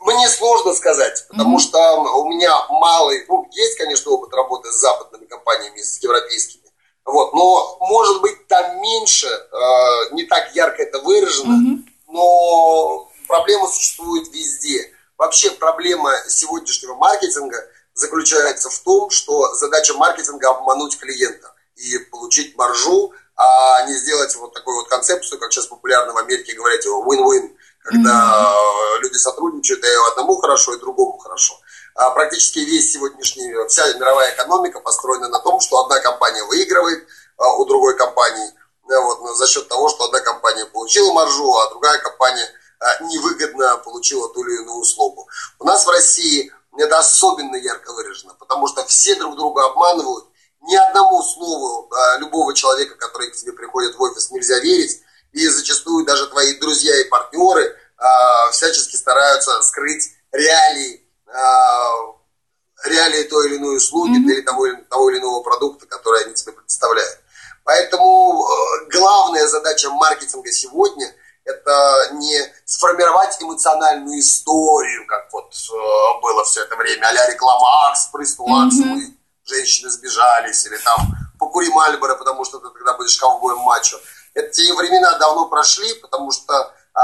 Мне 0.00 0.28
сложно 0.28 0.74
сказать, 0.74 1.24
потому 1.28 1.56
mm-hmm. 1.56 1.60
что 1.60 2.02
у 2.18 2.28
меня 2.28 2.50
малый, 2.70 3.24
ну, 3.28 3.48
есть, 3.52 3.78
конечно, 3.78 4.10
опыт 4.10 4.34
работы 4.34 4.70
с 4.72 4.80
западными 4.80 5.26
компаниями, 5.26 5.78
с 5.78 6.02
европейскими, 6.02 6.61
вот, 7.04 7.32
но, 7.34 7.76
может 7.80 8.20
быть, 8.20 8.46
там 8.46 8.80
меньше, 8.80 9.26
э, 9.26 10.14
не 10.14 10.24
так 10.24 10.54
ярко 10.54 10.82
это 10.82 11.00
выражено, 11.00 11.54
угу. 11.54 11.82
но 12.08 13.10
проблема 13.26 13.68
существует 13.68 14.32
везде. 14.32 14.92
Вообще 15.18 15.50
проблема 15.50 16.12
сегодняшнего 16.28 16.94
маркетинга 16.94 17.58
заключается 17.94 18.70
в 18.70 18.78
том, 18.80 19.10
что 19.10 19.54
задача 19.54 19.94
маркетинга 19.94 20.50
обмануть 20.50 20.98
клиента 20.98 21.52
и 21.76 21.98
получить 21.98 22.56
маржу, 22.56 23.12
а 23.36 23.84
не 23.86 23.94
сделать 23.94 24.34
вот 24.36 24.54
такую 24.54 24.76
вот 24.76 24.88
концепцию, 24.88 25.40
как 25.40 25.52
сейчас 25.52 25.66
популярно 25.66 26.12
в 26.12 26.18
Америке 26.18 26.54
говорить, 26.54 26.86
win-win, 26.86 27.56
когда 27.82 28.10
mm-hmm. 28.10 29.00
люди 29.00 29.16
сотрудничают, 29.16 29.84
и 29.84 29.88
одному 30.12 30.36
хорошо, 30.36 30.74
и 30.74 30.80
другому 30.80 31.18
хорошо. 31.18 31.54
А 31.94 32.10
практически 32.10 32.60
весь 32.60 32.92
сегодняшний, 32.92 33.52
вся 33.68 33.92
мировая 33.94 34.34
экономика 34.34 34.80
построена 34.80 35.28
на 35.28 35.40
том, 35.40 35.60
что 35.60 35.84
одна 35.84 36.00
компания 36.00 36.42
выигрывает 36.44 37.06
а, 37.36 37.52
у 37.56 37.64
другой 37.66 37.96
компании, 37.96 38.50
вот, 38.84 39.36
за 39.36 39.46
счет 39.46 39.68
того, 39.68 39.88
что 39.88 40.04
одна 40.04 40.20
компания 40.20 40.64
получила 40.66 41.12
маржу, 41.12 41.54
а 41.56 41.70
другая 41.70 41.98
компания 41.98 42.48
а, 42.78 43.04
невыгодно 43.04 43.78
получила 43.78 44.28
ту 44.32 44.44
или 44.44 44.62
иную 44.62 44.78
услугу. 44.78 45.28
У 45.58 45.64
нас 45.64 45.84
в 45.84 45.90
России 45.90 46.52
это 46.76 46.98
особенно 46.98 47.56
ярко 47.56 47.92
выражено, 47.92 48.34
потому 48.34 48.66
что 48.68 48.84
все 48.86 49.14
друг 49.16 49.36
друга 49.36 49.66
обманывают, 49.66 50.26
ни 50.62 50.76
одному 50.76 51.22
слову 51.22 51.88
а, 51.92 52.18
любого 52.18 52.54
человека, 52.54 52.94
который 52.94 53.30
к 53.30 53.36
тебе 53.36 53.52
приходит 53.52 53.96
в 53.96 54.02
офис, 54.02 54.30
нельзя 54.30 54.58
верить, 54.60 55.01
и 55.32 55.46
зачастую 55.48 56.04
даже 56.04 56.28
твои 56.28 56.54
друзья 56.58 57.00
и 57.00 57.08
партнеры 57.08 57.76
а, 57.96 58.50
всячески 58.50 58.96
стараются 58.96 59.60
скрыть 59.62 60.10
реалии, 60.30 61.04
а, 61.26 61.92
реалии 62.84 63.24
той 63.24 63.48
или 63.48 63.56
иной 63.56 63.76
услуги 63.76 64.18
mm-hmm. 64.18 64.32
или 64.32 64.40
того, 64.42 64.66
того 64.90 65.10
или 65.10 65.18
иного 65.18 65.42
продукта, 65.42 65.86
который 65.86 66.24
они 66.24 66.34
тебе 66.34 66.52
представляют. 66.52 67.18
Поэтому 67.64 68.44
э, 68.44 68.90
главная 68.90 69.46
задача 69.46 69.88
маркетинга 69.90 70.50
сегодня– 70.50 71.14
это 71.44 72.08
не 72.14 72.38
сформировать 72.64 73.40
эмоциональную 73.40 74.18
историю, 74.18 75.06
как 75.06 75.32
вот 75.32 75.54
э, 75.54 76.20
было 76.22 76.44
все 76.44 76.62
это 76.62 76.74
время, 76.76 77.06
а-ля 77.06 77.30
реклама 77.30 77.88
Акс, 77.88 78.06
прыснул 78.06 78.48
mm-hmm. 78.48 78.98
и 78.98 79.16
женщины 79.44 79.90
сбежались, 79.90 80.66
или 80.66 80.76
там 80.78 81.12
покури 81.38 81.68
Мальборо, 81.68 82.16
потому 82.16 82.44
что 82.44 82.58
ты 82.58 82.68
тогда 82.70 82.94
будешь 82.94 83.16
ковбоем 83.16 83.58
мачо. 83.58 83.98
Эти 84.34 84.72
времена 84.72 85.18
давно 85.18 85.46
прошли, 85.46 85.92
потому 85.94 86.30
что 86.32 86.54
э, 86.54 87.00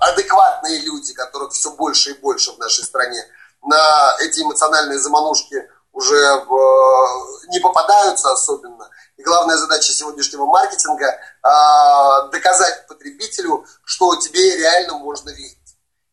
адекватные 0.00 0.80
люди, 0.80 1.14
которых 1.14 1.52
все 1.52 1.70
больше 1.70 2.10
и 2.10 2.18
больше 2.18 2.52
в 2.52 2.58
нашей 2.58 2.84
стране, 2.84 3.22
на 3.62 4.16
эти 4.20 4.40
эмоциональные 4.40 4.98
заманушки 4.98 5.68
уже 5.92 6.16
э, 6.16 6.38
не 7.48 7.60
попадаются 7.60 8.30
особенно. 8.30 8.88
И 9.16 9.22
главная 9.22 9.56
задача 9.56 9.92
сегодняшнего 9.92 10.44
маркетинга 10.44 11.06
э, 11.06 12.30
доказать 12.30 12.86
потребителю, 12.86 13.64
что 13.84 14.14
тебе 14.16 14.56
реально 14.56 14.98
можно 14.98 15.30
верить. 15.30 15.56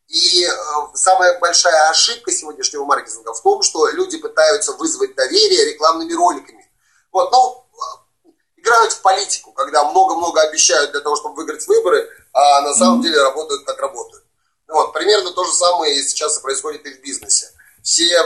И 0.08 0.46
э, 0.46 0.52
самая 0.94 1.38
большая 1.40 1.90
ошибка 1.90 2.32
сегодняшнего 2.32 2.86
маркетинга 2.86 3.34
в 3.34 3.42
том, 3.42 3.62
что 3.62 3.90
люди 3.90 4.18
пытаются 4.18 4.72
вызвать 4.74 5.16
доверие 5.16 5.74
рекламными 5.74 6.14
роликами. 6.14 6.72
Вот, 7.12 7.32
ну, 7.32 7.63
играют 8.64 8.94
в 8.94 9.02
политику, 9.02 9.52
когда 9.52 9.84
много-много 9.84 10.42
обещают 10.42 10.92
для 10.92 11.02
того, 11.02 11.18
чтобы 11.18 11.36
выиграть 11.36 11.68
выборы, 11.68 12.10
а 12.32 12.62
на 12.62 12.74
самом 12.74 13.02
деле 13.02 13.22
работают 13.22 13.66
как 13.66 13.80
работают. 13.80 14.24
Вот, 14.70 14.94
примерно 14.94 15.32
то 15.32 15.44
же 15.44 15.54
самое 15.54 15.96
и 15.96 16.04
сейчас 16.04 16.40
происходит 16.40 16.86
и 16.86 16.94
в 16.94 17.02
бизнесе. 17.02 17.52
Все 17.84 18.06
э, 18.06 18.24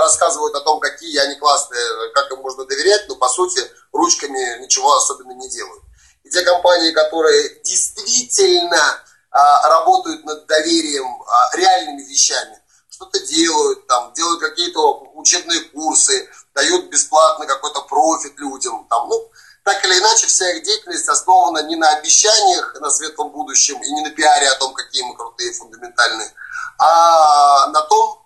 рассказывают 0.00 0.54
о 0.54 0.60
том, 0.60 0.78
какие 0.78 1.16
они 1.18 1.34
классные, 1.36 2.12
как 2.12 2.30
им 2.30 2.40
можно 2.40 2.66
доверять, 2.66 3.08
но 3.08 3.16
по 3.16 3.28
сути 3.30 3.62
ручками 3.92 4.62
ничего 4.62 4.94
особенно 4.94 5.32
не 5.32 5.48
делают. 5.48 5.82
И 6.22 6.28
те 6.28 6.42
компании, 6.42 6.92
которые 6.92 7.60
действительно 7.64 8.76
э, 8.76 9.38
работают 9.64 10.22
над 10.26 10.46
доверием 10.46 11.06
э, 11.06 11.56
реальными 11.56 12.02
вещами, 12.02 12.60
что-то 12.90 13.18
делают, 13.20 13.86
там, 13.86 14.12
делают 14.12 14.40
какие-то 14.42 15.00
учебные 15.14 15.60
курсы, 15.72 16.28
дают 16.54 16.90
бесплатно 16.90 17.46
какой-то 17.46 17.80
профит 17.82 18.38
людям, 18.38 18.86
там, 18.90 19.08
ну, 19.08 19.30
так 19.70 19.84
или 19.84 19.98
иначе, 19.98 20.26
вся 20.26 20.50
их 20.50 20.64
деятельность 20.64 21.08
основана 21.08 21.62
не 21.62 21.76
на 21.76 21.88
обещаниях 21.90 22.74
на 22.80 22.90
светлом 22.90 23.30
будущем 23.30 23.80
и 23.80 23.90
не 23.92 24.02
на 24.02 24.10
пиаре 24.10 24.48
о 24.48 24.56
том, 24.56 24.74
какие 24.74 25.04
мы 25.04 25.14
крутые, 25.14 25.52
фундаментальные, 25.52 26.34
а 26.78 27.68
на 27.68 27.80
том, 27.82 28.20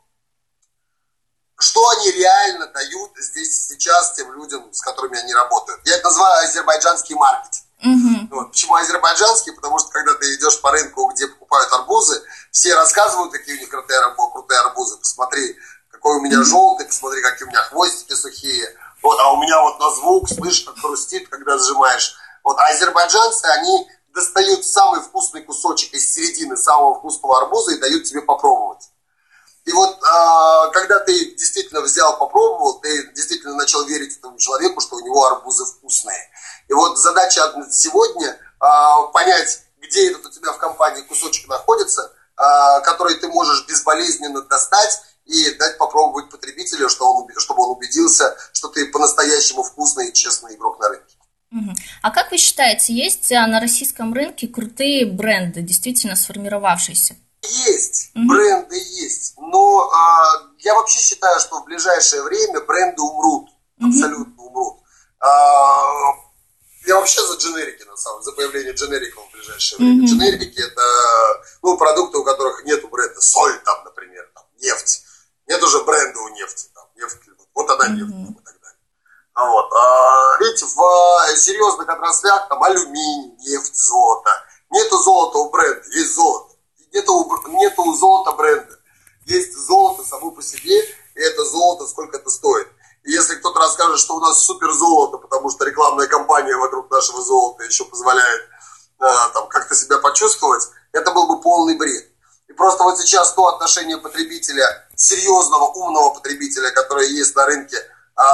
что 1.59 1.87
они 1.91 2.13
реально 2.13 2.67
дают 2.69 3.11
здесь 3.17 3.69
сейчас 3.69 4.15
тем 4.15 4.33
людям, 4.33 4.73
с 4.73 4.81
которыми 4.81 5.19
они 5.19 5.35
работают. 5.35 5.81
Я 5.85 5.97
это 5.97 6.09
называю 6.09 6.45
азербайджанский 6.45 7.15
маркетинг. 7.15 7.65
Uh-huh. 7.85 8.29
Вот. 8.31 8.51
Почему 8.53 8.77
азербайджанский? 8.77 9.53
Потому 9.53 9.79
что 9.79 9.91
когда 9.91 10.15
ты 10.15 10.35
идешь 10.35 10.61
по 10.63 10.71
рынку, 10.71 11.11
где 11.13 11.27
покупают 11.27 11.71
арбузы, 11.73 12.23
все 12.51 12.75
рассказывают, 12.75 13.33
какие 13.33 13.57
у 13.57 13.61
них 13.61 13.69
крутые, 13.69 14.01
крутые 14.33 14.61
арбузы. 14.61 14.97
Посмотри, 14.97 15.59
какой 15.91 16.17
у 16.17 16.21
меня 16.21 16.43
желтый, 16.43 16.87
посмотри, 16.87 17.21
какие 17.21 17.47
у 17.47 17.51
меня 17.51 17.63
хвостики 17.65 18.15
сухие. 18.15 18.75
Вот, 19.05 19.21
а 19.21 19.33
у 19.33 19.37
меня 19.37 19.61
вот 19.61 19.79
на 19.79 19.91
звук, 19.91 20.31
слышишь, 20.31 20.65
как 20.65 20.79
хрустит, 20.79 21.29
когда 21.29 21.59
сжимаешь. 21.59 22.17
Вот, 22.43 22.59
а 22.59 22.69
азербайджанцы, 22.69 23.45
они 23.45 23.87
достают 24.15 24.65
самый 24.65 25.03
вкусный 25.03 25.43
кусочек 25.43 25.93
из 25.93 26.11
середины 26.11 26.57
самого 26.57 26.95
вкусного 26.95 27.43
арбуза 27.43 27.75
и 27.75 27.81
дают 27.81 28.05
тебе 28.05 28.23
попробовать. 28.23 28.89
И 29.67 29.73
вот 29.73 29.91
э, 29.91 30.71
когда 30.73 31.01
ты 31.01 31.35
действительно 31.35 31.83
взял, 31.83 32.19
попробовал, 32.19 32.81
ты 32.81 33.13
действительно 33.13 33.55
начал 33.57 33.85
верить 33.85 34.17
этому 34.17 34.39
человеку, 34.39 34.81
что 34.81 34.97
у 34.97 35.01
него 35.01 35.27
арбузы 35.27 35.67
вкусные. 35.67 36.31
И 36.69 36.73
вот 36.73 36.99
задача 36.99 37.43
сегодня 37.71 38.29
э, 38.29 38.67
понять, 39.13 39.65
где 39.83 40.13
этот 40.13 40.25
у 40.25 40.31
тебя 40.31 40.53
в 40.53 40.59
компании 40.59 41.03
кусочек 41.03 41.47
находится, 41.47 42.11
э, 42.39 42.81
который 42.85 43.17
ты 43.17 43.29
можешь 43.29 43.67
безболезненно 43.67 44.41
достать 44.41 45.03
и 45.25 45.55
дать 45.55 45.79
попробовать 45.79 46.31
потребителю, 46.31 46.89
что 46.89 47.11
он, 47.11 47.29
чтобы 47.37 47.63
он 47.63 47.77
убедился, 47.77 48.37
что 48.53 48.69
ты 48.69 48.87
по-настоящему 48.87 49.63
вкусный 49.63 50.11
и 50.11 50.13
честный 50.13 50.55
игрок 50.55 50.79
на 50.81 50.89
рынке. 50.89 51.15
А 52.03 52.11
как 52.11 52.31
вы 52.31 52.39
считаете, 52.39 52.93
есть 52.93 53.31
а, 53.33 53.47
на 53.47 53.61
российском 53.61 54.13
рынке 54.13 54.49
крутые 54.49 55.07
бренды, 55.07 55.63
действительно 55.63 56.17
сформировавшиеся? 56.17 57.17
Есть, 57.67 58.11
mm-hmm. 58.15 58.27
бренды 58.27 58.77
есть, 58.77 59.35
но 59.37 59.89
а, 59.89 60.51
я 60.61 60.75
вообще 60.75 60.99
считаю, 60.99 61.39
что 61.41 61.61
в 61.61 61.65
ближайшее 61.65 62.23
время 62.23 62.61
бренды 62.61 63.03
умрут, 63.03 63.51
mm-hmm. 63.51 63.89
абсолютно 63.89 64.43
умрут. 64.43 64.79
А, 65.21 65.29
я 66.87 66.97
вообще 66.97 67.21
за 67.25 67.37
дженерики, 67.37 67.85
на 67.85 67.97
самом 67.97 68.21
деле, 68.21 68.25
за 68.25 68.33
появление 68.33 68.73
дженериков 68.73 69.25
в 69.29 69.33
ближайшее 69.33 69.79
время. 69.79 70.03
Mm-hmm. 70.03 70.07
Дженерики 70.07 70.59
это 70.59 70.83
ну, 71.63 71.77
продукты, 71.77 72.19
у 72.19 72.25
которых 72.25 72.65
нету 72.65 72.89
бренда. 72.89 73.21
Соль 73.21 73.59
там, 73.65 73.85
например, 73.85 74.29
там, 74.35 74.45
нефть. 74.61 75.04
Уже 75.65 75.83
бренда 75.85 76.21
у 76.21 76.29
нефти. 76.29 76.69
Там, 76.75 76.85
нефть, 76.97 77.21
вот 77.55 77.71
она 77.71 77.89
нефть 77.89 78.13
mm-hmm. 78.13 78.33
и 78.33 78.45
так 78.45 78.61
далее. 78.61 78.79
А 79.33 79.49
вот. 79.49 79.73
А, 79.73 80.39
видите, 80.41 80.67
в 80.67 80.81
а, 80.81 81.37
серьезных 81.37 81.89
отраслях 81.89 82.49
там 82.49 82.63
алюминий, 82.63 83.35
нефть, 83.39 83.77
золото. 83.77 84.31
Нету 84.71 84.99
золота 84.99 85.39
у 85.39 85.51
бренда, 85.51 85.89
есть 85.93 86.15
золото. 86.15 86.55
Нету, 86.93 87.31
нету 87.49 87.83
у 87.83 87.95
золота 87.95 88.33
бренда. 88.33 88.79
Есть 89.27 89.57
золото 89.57 90.05
само 90.05 90.33
по 90.33 90.43
себе, 90.43 90.79
и 91.15 91.21
это 91.21 91.45
золото 91.45 91.87
сколько 91.87 92.19
это 92.19 92.29
стоит. 92.29 92.69
И 93.05 93.11
если 93.11 93.37
кто-то 93.37 93.59
расскажет, 93.61 93.99
что 93.99 94.17
у 94.17 94.21
нас 94.21 94.45
супер 94.45 94.73
золото, 94.73 95.19
потому 95.19 95.51
что 95.51 95.65
рекламная 95.65 96.07
кампания 96.09 96.57
вокруг 96.57 96.91
нашего 96.91 97.23
золота 97.23 97.65
еще 97.65 97.85
позволяет 97.85 98.43
а, 98.99 99.29
там 99.31 99.49
как-то 99.49 99.75
себя 99.75 99.99
почувствовать, 99.99 100.69
это 100.93 101.13
был 101.13 101.27
бы 101.27 101.41
полный 101.41 101.77
бред. 101.77 102.14
И 102.49 102.53
просто 102.53 102.85
вот 102.85 102.99
сейчас 102.99 103.33
то 103.33 103.47
отношение 103.49 103.99
потребителя, 103.99 104.87
серьезного, 104.97 105.65
умного 105.73 106.11
потребителя, 106.11 106.71
которое 106.71 107.09
есть 107.09 107.35
на 107.35 107.47
рынке, 107.47 107.77
а, 108.17 108.25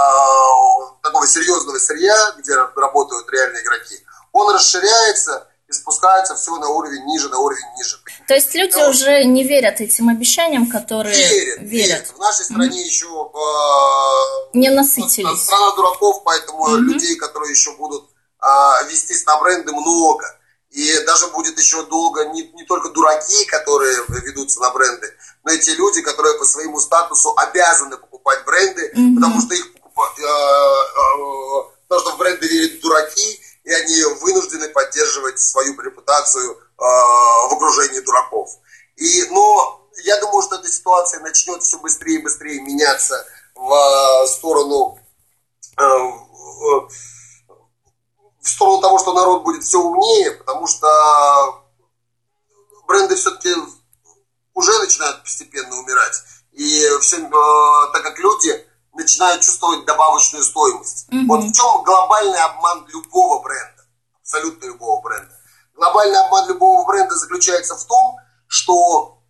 такого 1.02 1.26
серьезного 1.26 1.79
сырья, 1.79 2.35
где 2.38 2.55
работают 2.55 3.31
реальные 3.31 3.62
игроки, 3.62 3.97
он 4.33 4.55
расширяется 4.55 5.47
и 5.69 5.73
спускается 5.73 6.35
все 6.35 6.57
на 6.57 6.69
уровень 6.69 7.05
ниже, 7.05 7.29
на 7.29 7.38
уровень 7.38 7.64
ниже. 7.79 7.99
То 8.26 8.35
есть 8.35 8.55
люди 8.55 8.73
Потому 8.73 8.90
уже 8.90 9.25
не 9.25 9.45
верят 9.45 9.81
этим 9.81 10.09
обещаниям, 10.09 10.69
которые 10.69 11.17
верят. 11.17 11.61
Верят. 11.61 11.71
верят. 11.71 12.07
В 12.09 12.19
нашей 12.19 12.45
стране 12.45 12.81
mm-hmm. 12.81 12.85
еще 12.85 13.07
э, 13.07 14.59
не 14.59 14.71
насытились. 14.71 15.45
Страна 15.45 15.75
дураков, 15.76 16.23
поэтому 16.25 16.67
mm-hmm. 16.67 16.81
людей, 16.81 17.17
которые 17.17 17.52
еще 17.52 17.73
будут 17.76 18.11
э, 18.43 18.47
вестись 18.88 19.25
на 19.26 19.38
бренды, 19.40 19.73
много. 19.73 20.25
И 20.70 21.04
даже 21.04 21.26
будет 21.28 21.58
еще 21.58 21.82
долго 21.86 22.26
не, 22.26 22.42
не 22.52 22.64
только 22.64 22.90
дураки, 22.90 23.44
которые 23.46 24.04
ведутся 24.08 24.60
на 24.60 24.70
бренды, 24.70 25.12
но 25.44 25.52
и 25.52 25.58
те 25.58 25.74
люди, 25.74 26.00
которые 26.00 26.38
по 26.38 26.44
своему 26.44 26.78
статусу 26.78 27.34
обязаны 27.36 27.96
покупать 27.96 28.44
бренды, 28.44 28.92
mm-hmm. 28.94 29.14
потому 29.16 29.40
что 29.40 29.54
их 29.54 29.72
покупают, 29.72 30.18
э, 30.18 30.22
э, 30.22 31.72
потому 31.88 32.00
что 32.00 32.14
в 32.14 32.18
бренды 32.18 32.46
верят 32.46 32.80
дураки, 32.80 33.40
и 33.64 33.72
они 33.72 34.02
вынуждены 34.20 34.68
поддерживать 34.68 35.40
свою 35.40 35.78
репутацию 35.80 36.52
э, 36.52 36.56
в 36.78 37.52
окружении 37.52 38.00
дураков. 38.00 38.50
И, 38.96 39.24
но 39.30 39.88
я 40.04 40.20
думаю, 40.20 40.42
что 40.42 40.56
эта 40.56 40.68
ситуация 40.68 41.20
начнет 41.20 41.62
все 41.64 41.78
быстрее 41.78 42.20
и 42.20 42.22
быстрее 42.22 42.60
меняться 42.60 43.26
в 43.56 44.26
сторону 44.28 44.98
э, 45.76 45.82
в 48.40 48.49
сторону 48.49 48.80
того, 48.80 48.99
что 48.99 49.12
народ 49.12 49.42
будет 49.42 49.64
все 49.64 49.78
умнее, 49.78 50.32
потому 50.32 50.66
что 50.66 51.64
бренды 52.87 53.14
все-таки 53.16 53.50
уже 54.54 54.78
начинают 54.78 55.23
постепенно 55.23 55.76
умирать. 55.76 56.23
И 56.52 56.88
все, 57.00 57.18
э, 57.18 57.92
так 57.92 58.02
как 58.02 58.18
люди 58.18 58.66
начинают 58.94 59.42
чувствовать 59.42 59.85
добавочную 59.85 60.44
стоимость. 60.44 61.06
Mm-hmm. 61.11 61.26
Вот 61.28 61.44
в 61.44 61.52
чем 61.52 61.82
глобальный 61.85 62.40
обман 62.40 62.87
любого 62.88 63.42
бренда, 63.42 63.85
абсолютно 64.20 64.66
любого 64.66 65.00
бренда. 65.02 65.32
Глобальный 65.75 66.18
обман 66.20 66.49
любого 66.49 66.87
бренда 66.87 67.14
заключается 67.14 67.76
в 67.76 67.85
том, 67.85 68.16
что 68.49 69.23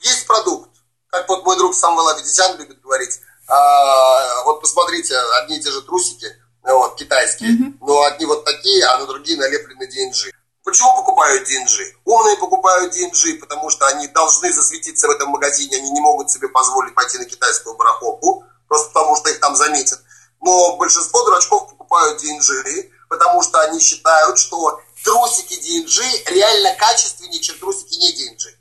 есть 0.00 0.26
продукт, 0.26 0.70
как 1.08 1.28
вот 1.28 1.44
мой 1.44 1.56
друг 1.56 1.74
Самвел 1.74 2.08
Абедисян 2.08 2.58
любит 2.58 2.80
говорить, 2.80 3.20
э, 3.48 4.44
вот 4.44 4.60
посмотрите, 4.60 5.16
одни 5.42 5.58
и 5.58 5.62
те 5.62 5.70
же 5.70 5.82
трусики– 5.82 6.26
вот, 6.62 6.96
китайские, 6.96 7.50
mm-hmm. 7.50 7.74
но 7.80 8.02
одни 8.02 8.26
вот 8.26 8.44
такие, 8.44 8.84
а 8.84 8.98
на 8.98 9.06
другие 9.06 9.38
налеплены 9.38 9.84
DNG. 9.84 10.30
Почему 10.62 10.94
покупают 10.94 11.48
DNG? 11.48 11.94
Умные 12.04 12.36
покупают 12.36 12.94
DNG, 12.94 13.38
потому 13.40 13.70
что 13.70 13.86
они 13.86 14.08
должны 14.08 14.52
засветиться 14.52 15.08
в 15.08 15.10
этом 15.10 15.30
магазине, 15.30 15.78
они 15.78 15.90
не 15.90 16.00
могут 16.00 16.30
себе 16.30 16.48
позволить 16.48 16.94
пойти 16.94 17.18
на 17.18 17.24
китайскую 17.24 17.76
барахолку, 17.76 18.44
просто 18.68 18.88
потому 18.92 19.16
что 19.16 19.30
их 19.30 19.40
там 19.40 19.56
заметят. 19.56 20.00
Но 20.40 20.76
большинство 20.76 21.24
дурачков 21.24 21.68
покупают 21.68 22.22
DNG, 22.22 22.90
потому 23.08 23.42
что 23.42 23.60
они 23.60 23.80
считают, 23.80 24.38
что 24.38 24.80
трусики 25.02 25.54
DNG 25.54 26.32
реально 26.34 26.74
качественнее, 26.76 27.40
чем 27.40 27.58
трусики 27.58 27.98
не 27.98 28.12
DNG. 28.12 28.54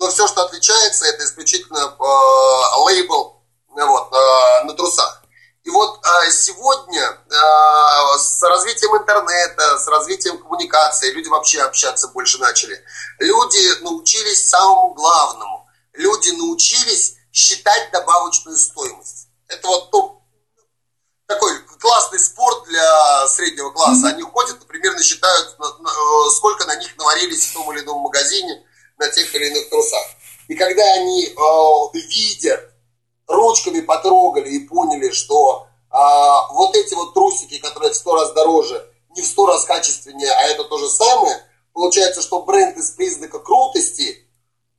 Но 0.00 0.10
все, 0.10 0.26
что 0.28 0.44
отличается, 0.44 1.06
это 1.06 1.24
исключительно 1.24 1.78
э, 1.78 2.80
лейбл 2.84 3.42
вот, 3.68 4.12
э, 4.12 4.64
на 4.64 4.74
трусах. 4.74 5.22
И 5.68 5.70
вот 5.70 6.00
э, 6.02 6.30
сегодня 6.30 7.02
э, 7.02 8.18
с 8.18 8.42
развитием 8.42 8.96
интернета, 8.96 9.78
с 9.78 9.86
развитием 9.86 10.38
коммуникации, 10.38 11.12
люди 11.12 11.28
вообще 11.28 11.60
общаться 11.60 12.08
больше 12.08 12.38
начали. 12.38 12.82
Люди 13.18 13.82
научились 13.82 14.48
самому 14.48 14.94
главному. 14.94 15.68
Люди 15.92 16.30
научились 16.30 17.16
считать 17.30 17.90
добавочную 17.92 18.56
стоимость. 18.56 19.28
Это 19.46 19.68
вот 19.68 19.90
то, 19.90 20.22
такой 21.26 21.58
классный 21.78 22.18
спорт 22.18 22.64
для 22.64 23.28
среднего 23.28 23.70
класса. 23.70 24.08
Они 24.08 24.22
ходят, 24.22 24.58
например, 24.60 24.98
считают, 25.02 25.54
сколько 26.34 26.64
на 26.64 26.76
них 26.76 26.96
наварились 26.96 27.44
в 27.44 27.52
том 27.52 27.70
или 27.74 27.84
ином 27.84 27.98
магазине 27.98 28.64
на 28.96 29.06
тех 29.10 29.34
или 29.34 29.48
иных 29.48 29.68
трусах. 29.68 30.06
И 30.48 30.54
когда 30.54 30.82
они 30.94 31.26
э, 31.26 31.98
видят 31.98 32.67
ручками 33.28 33.80
потрогали 33.80 34.50
и 34.50 34.66
поняли, 34.66 35.10
что 35.10 35.66
а, 35.90 36.52
вот 36.52 36.74
эти 36.74 36.94
вот 36.94 37.14
трусики, 37.14 37.58
которые 37.58 37.92
в 37.92 37.96
сто 37.96 38.14
раз 38.14 38.32
дороже, 38.32 38.90
не 39.14 39.22
в 39.22 39.26
сто 39.26 39.46
раз 39.46 39.64
качественнее, 39.64 40.30
а 40.30 40.42
это 40.48 40.64
то 40.64 40.78
же 40.78 40.88
самое, 40.88 41.36
получается, 41.72 42.22
что 42.22 42.42
бренд 42.42 42.76
из 42.76 42.90
признака 42.90 43.38
крутости 43.38 44.26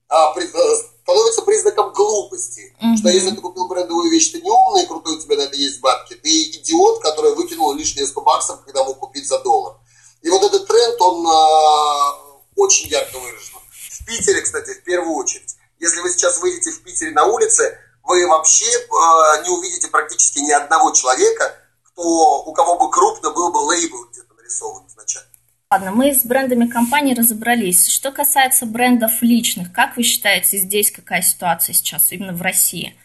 а, 0.08 0.32
при, 0.34 0.46
а, 0.46 0.76
становится 1.04 1.42
признаком 1.44 1.94
глупости. 1.94 2.76
Mm-hmm. 2.82 2.98
Что 2.98 3.10
если 3.10 3.32
ты 3.32 3.42
купил 3.42 3.68
брендовую 3.68 4.12
вещь, 4.12 4.32
ты 4.32 4.42
не 4.42 4.50
умный, 4.50 4.86
крутой, 4.86 5.16
у 5.16 5.20
тебя 5.20 5.38
на 5.38 5.42
это 5.42 5.56
есть 5.56 5.80
бабки, 5.80 6.16
ты 6.16 6.30
идиот, 6.30 7.02
который 7.02 7.36
выкинул 7.36 7.74
лишние 7.74 8.06
100 8.06 8.22
баксов, 8.22 8.64
когда 8.66 8.84
мог 8.84 9.00
купить 9.00 9.28
за 9.28 9.40
доллар. 9.40 9.76
И 10.22 10.30
вот 10.30 10.44
этот 10.44 10.68
тренд, 10.68 11.02
он 11.02 11.26
а, 11.26 12.20
очень 12.56 12.90
ярко 12.90 13.18
выражен. 13.18 13.56
В 13.72 14.06
Питере, 14.06 14.42
кстати, 14.42 14.72
в 14.72 14.84
первую 14.84 15.16
очередь. 15.16 15.56
Если 15.80 16.02
вы 16.02 16.10
сейчас 16.10 16.40
выйдете 16.40 16.72
в 16.72 16.84
Питере 16.84 17.12
на 17.12 17.26
улице, 17.26 17.78
вы 18.04 18.28
вообще 18.28 18.66
э, 18.66 19.44
не 19.44 19.50
увидите 19.50 19.88
практически 20.30 20.40
ни 20.40 20.52
одного 20.52 20.92
человека, 20.92 21.56
кто, 21.84 22.44
у 22.44 22.54
кого 22.54 22.78
бы 22.78 22.92
крупно 22.92 23.32
был 23.32 23.52
бы 23.52 23.58
лейбл 23.58 24.06
где-то 24.12 24.34
нарисован 24.36 24.88
изначально. 24.88 25.30
Ладно, 25.72 25.92
мы 25.92 26.14
с 26.14 26.26
брендами 26.26 26.68
компании 26.68 27.14
разобрались. 27.14 27.88
Что 27.88 28.12
касается 28.12 28.66
брендов 28.66 29.22
личных, 29.22 29.72
как 29.74 29.98
вы 29.98 30.04
считаете, 30.04 30.58
здесь 30.58 30.92
какая 30.92 31.22
ситуация 31.22 31.74
сейчас, 31.74 32.12
именно 32.12 32.34
в 32.34 32.42
России? 32.42 33.00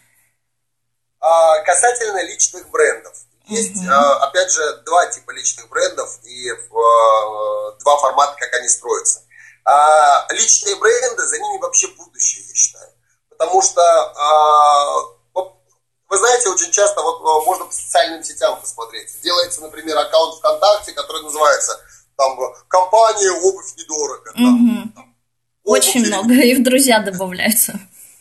А, 1.19 1.61
касательно 1.63 2.23
личных 2.23 2.69
брендов. 2.69 3.13
Есть, 3.47 3.75
угу. 3.75 3.91
а, 3.91 4.27
опять 4.27 4.51
же, 4.51 4.81
два 4.85 5.05
типа 5.07 5.31
личных 5.31 5.69
брендов 5.69 6.19
и 6.23 6.49
а, 6.49 7.77
два 7.79 7.97
формата, 7.97 8.35
как 8.39 8.53
они 8.55 8.67
строятся. 8.67 9.21
А, 9.63 10.25
личные 10.31 10.75
бренды, 10.75 11.21
за 11.23 11.37
ними 11.37 11.61
вообще 11.61 11.87
будущее, 11.89 12.45
я 12.47 12.55
считаю. 12.55 12.89
Потому 13.29 13.61
что, 13.61 13.81
э, 13.81 15.14
вы 16.07 16.17
знаете, 16.17 16.49
очень 16.49 16.71
часто 16.71 17.01
вот 17.01 17.21
а, 17.21 17.45
можно 17.45 17.65
по 17.65 17.73
социальным 17.73 18.23
сетям 18.23 18.59
посмотреть. 18.59 19.09
Делается, 19.23 19.61
например, 19.61 19.97
аккаунт 19.97 20.37
ВКонтакте, 20.37 20.93
который 20.93 21.23
называется 21.23 21.79
там 22.15 22.37
компания 22.67 23.31
обувь 23.31 23.75
недорого. 23.75 24.31
Там, 24.33 24.55
угу. 24.55 24.89
там, 24.95 25.15
очень 25.63 26.05
много, 26.05 26.33
и 26.33 26.55
в 26.55 26.63
друзья 26.63 26.99
добавляются. 26.99 27.73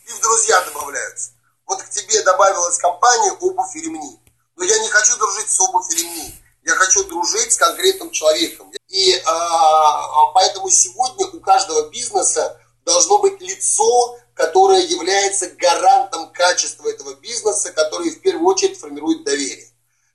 И 0.06 0.10
в 0.10 0.20
друзья 0.20 0.60
добавляются. 0.62 1.32
Вот 1.66 1.82
к 1.82 1.90
тебе 1.90 2.22
добавилась 2.22 2.78
компания 2.78 3.32
обувь 3.32 3.76
и 3.76 3.80
ремни. 3.80 4.20
Но 4.56 4.64
я 4.64 4.78
не 4.78 4.88
хочу 4.88 5.16
дружить 5.18 5.50
с 5.50 5.60
обувь 5.60 5.92
и 5.92 5.96
ремни. 6.02 6.34
Я 6.64 6.74
хочу 6.74 7.04
дружить 7.04 7.52
с 7.52 7.56
конкретным 7.56 8.10
человеком. 8.10 8.72
И 8.88 9.22
а, 9.26 10.32
поэтому 10.32 10.70
сегодня 10.70 11.26
у 11.26 11.40
каждого 11.40 11.90
бизнеса 11.90 12.58
должно 12.84 13.18
быть 13.18 13.40
лицо, 13.40 14.18
которое 14.34 14.80
является 14.80 15.50
гарантом 15.50 16.30
качества 16.32 16.88
этого 16.88 17.14
бизнеса, 17.14 17.72
который 17.72 18.10
в 18.10 18.20
первую 18.20 18.46
очередь 18.46 18.78
формирует 18.78 19.24
доверие. 19.24 19.68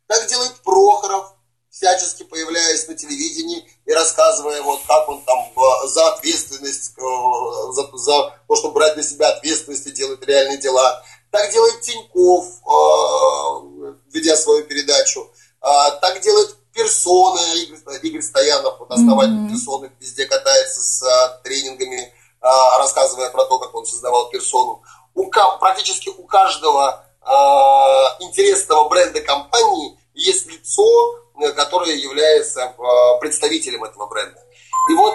Так 0.08 0.27
делает 0.27 0.53
Прохоров, 0.63 1.34
всячески 1.69 2.23
появляясь 2.23 2.88
на 2.88 2.95
телевидении 2.95 3.67
и 3.86 3.93
рассказывая, 3.93 4.62
вот 4.62 4.82
как 4.88 5.08
он 5.08 5.21
там 5.23 5.39
э, 5.39 5.88
за 5.88 6.13
ответственность, 6.13 6.93
э, 6.97 7.71
за, 7.71 7.97
за 7.97 8.36
то, 8.47 8.55
чтобы 8.55 8.73
брать 8.73 8.97
на 8.97 9.03
себя 9.03 9.29
ответственность 9.29 9.88
и 9.88 9.91
делать 9.91 10.25
реальные 10.25 10.58
дела. 10.58 11.03
Так 11.32 11.51
делает 11.51 11.82
Тиньков, 11.82 12.45
э, 12.47 13.95
ведя 14.12 14.36
свою 14.36 14.65
передачу. 14.65 15.32
А, 15.62 15.91
так 15.91 16.21
делает 16.21 16.55
персоны, 16.73 17.39
Игорь, 17.63 17.99
Игорь 18.01 18.21
Стоянов, 18.21 18.79
вот 18.79 18.91
основатель 18.91 19.34
mm-hmm. 19.34 19.49
персоны, 19.49 19.91
везде 19.99 20.25
катается 20.25 20.82
с 20.82 21.41
тренингами 21.43 22.13
рассказывая 22.41 23.30
про 23.30 23.45
то, 23.45 23.60
как 23.60 23.75
он 23.75 23.86
создавал 23.86 24.30
персону. 24.30 24.82
У, 25.13 25.30
практически 25.60 26.10
у 26.10 26.23
каждого 26.23 27.04
а, 27.21 28.17
интересного 28.19 28.88
бренда 28.88 29.21
компании 29.21 29.99
есть 30.13 30.47
лицо, 30.47 31.15
э, 31.41 31.52
которое 31.52 31.95
является 31.95 32.73
представителем 33.19 33.84
этого 33.84 34.08
бренда. 34.08 34.39
И 34.89 34.93
вот 34.93 35.13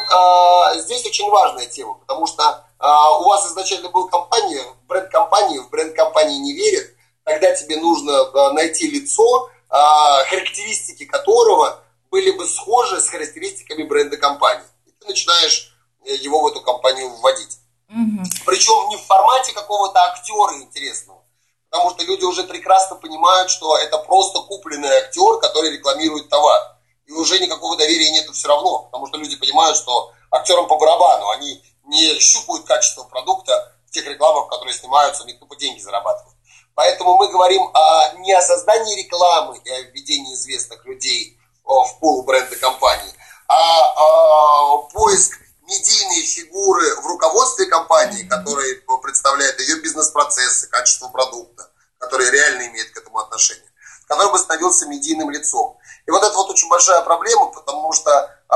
здесь 0.84 1.04
очень 1.06 1.28
важная 1.30 1.66
тема, 1.66 1.94
потому 1.94 2.26
что 2.26 2.64
у 2.78 3.24
вас 3.24 3.46
изначально 3.46 3.88
был 3.88 4.08
компания, 4.08 4.62
бренд 4.86 5.10
компании, 5.10 5.58
в 5.58 5.70
бренд 5.70 5.96
компании 5.96 6.36
не 6.36 6.52
верят, 6.52 6.86
тогда 7.24 7.52
тебе 7.54 7.78
нужно 7.78 8.52
найти 8.52 8.88
лицо, 8.88 9.48
характеристики 9.68 11.06
которого 11.06 11.80
были 12.10 12.30
бы 12.30 12.46
схожи 12.46 13.00
с 13.00 13.08
характеристиками 13.08 13.82
бренда 13.82 14.16
компании. 14.16 14.66
И 14.86 14.92
ты 14.92 15.08
начинаешь 15.08 15.73
его 16.04 16.40
в 16.40 16.46
эту 16.46 16.60
компанию 16.60 17.10
вводить. 17.16 17.58
Угу. 17.88 18.24
Причем 18.46 18.88
не 18.88 18.96
в 18.96 19.06
формате 19.06 19.52
какого-то 19.52 20.00
актера 20.10 20.56
интересного. 20.60 21.22
Потому 21.70 21.90
что 21.90 22.04
люди 22.04 22.24
уже 22.24 22.44
прекрасно 22.44 22.96
понимают, 22.96 23.50
что 23.50 23.76
это 23.76 23.98
просто 23.98 24.40
купленный 24.40 24.88
актер, 24.88 25.38
который 25.40 25.70
рекламирует 25.70 26.28
товар. 26.28 26.76
И 27.06 27.12
уже 27.12 27.38
никакого 27.40 27.76
доверия 27.76 28.10
нету 28.10 28.32
все 28.32 28.48
равно. 28.48 28.84
Потому 28.84 29.06
что 29.06 29.18
люди 29.18 29.36
понимают, 29.36 29.76
что 29.76 30.12
актерам 30.30 30.68
по 30.68 30.76
барабану. 30.76 31.30
Они 31.30 31.62
не 31.84 32.18
щупают 32.20 32.64
качество 32.66 33.04
продукта 33.04 33.72
в 33.86 33.90
тех 33.90 34.06
рекламах, 34.06 34.48
которые 34.48 34.74
снимаются, 34.74 35.24
они 35.24 35.34
тупо 35.34 35.56
деньги 35.56 35.80
зарабатывают. 35.80 36.34
Поэтому 36.74 37.16
мы 37.16 37.28
говорим 37.28 37.62
о, 37.72 38.14
не 38.18 38.32
о 38.32 38.42
создании 38.42 39.02
рекламы 39.02 39.60
и 39.64 39.70
о 39.70 39.80
введении 39.82 40.34
известных 40.34 40.84
людей 40.84 41.38
в 41.64 41.98
пол 42.00 42.24
бренда 42.24 42.56
компании, 42.56 43.12
а 43.48 44.74
о 44.76 44.78
поиск 44.92 45.38
медийные 45.66 46.22
фигуры 46.22 47.00
в 47.00 47.06
руководстве 47.06 47.66
компании, 47.66 48.28
которые 48.28 48.82
представляют 49.02 49.58
ее 49.60 49.80
бизнес-процессы, 49.80 50.68
качество 50.68 51.08
продукта, 51.08 51.70
которые 51.98 52.30
реально 52.30 52.68
имеют 52.68 52.90
к 52.90 52.98
этому 52.98 53.18
отношение, 53.18 53.70
который 54.06 54.32
бы 54.32 54.38
становился 54.38 54.86
медийным 54.86 55.30
лицом. 55.30 55.78
И 56.06 56.10
вот 56.10 56.22
это 56.22 56.34
вот 56.34 56.50
очень 56.50 56.68
большая 56.68 57.00
проблема, 57.02 57.46
потому 57.46 57.92
что 57.92 58.10
э, 58.10 58.54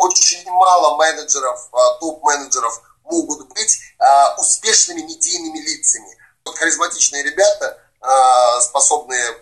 очень 0.00 0.44
мало 0.50 0.96
менеджеров, 0.96 1.68
э, 1.72 1.76
топ-менеджеров 2.00 2.80
могут 3.04 3.48
быть 3.48 3.78
э, 3.98 4.04
успешными 4.38 5.02
медийными 5.02 5.58
лицами. 5.58 6.16
Вот 6.44 6.58
харизматичные 6.58 7.22
ребята, 7.22 7.78
э, 8.02 8.60
способные 8.62 9.22
э, 9.22 9.36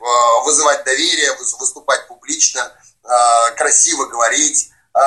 вызывать 0.44 0.84
доверие, 0.84 1.32
выступать 1.58 2.06
публично, 2.08 2.70
э, 3.04 3.54
красиво 3.56 4.04
говорить, 4.06 4.70
э, 4.94 5.00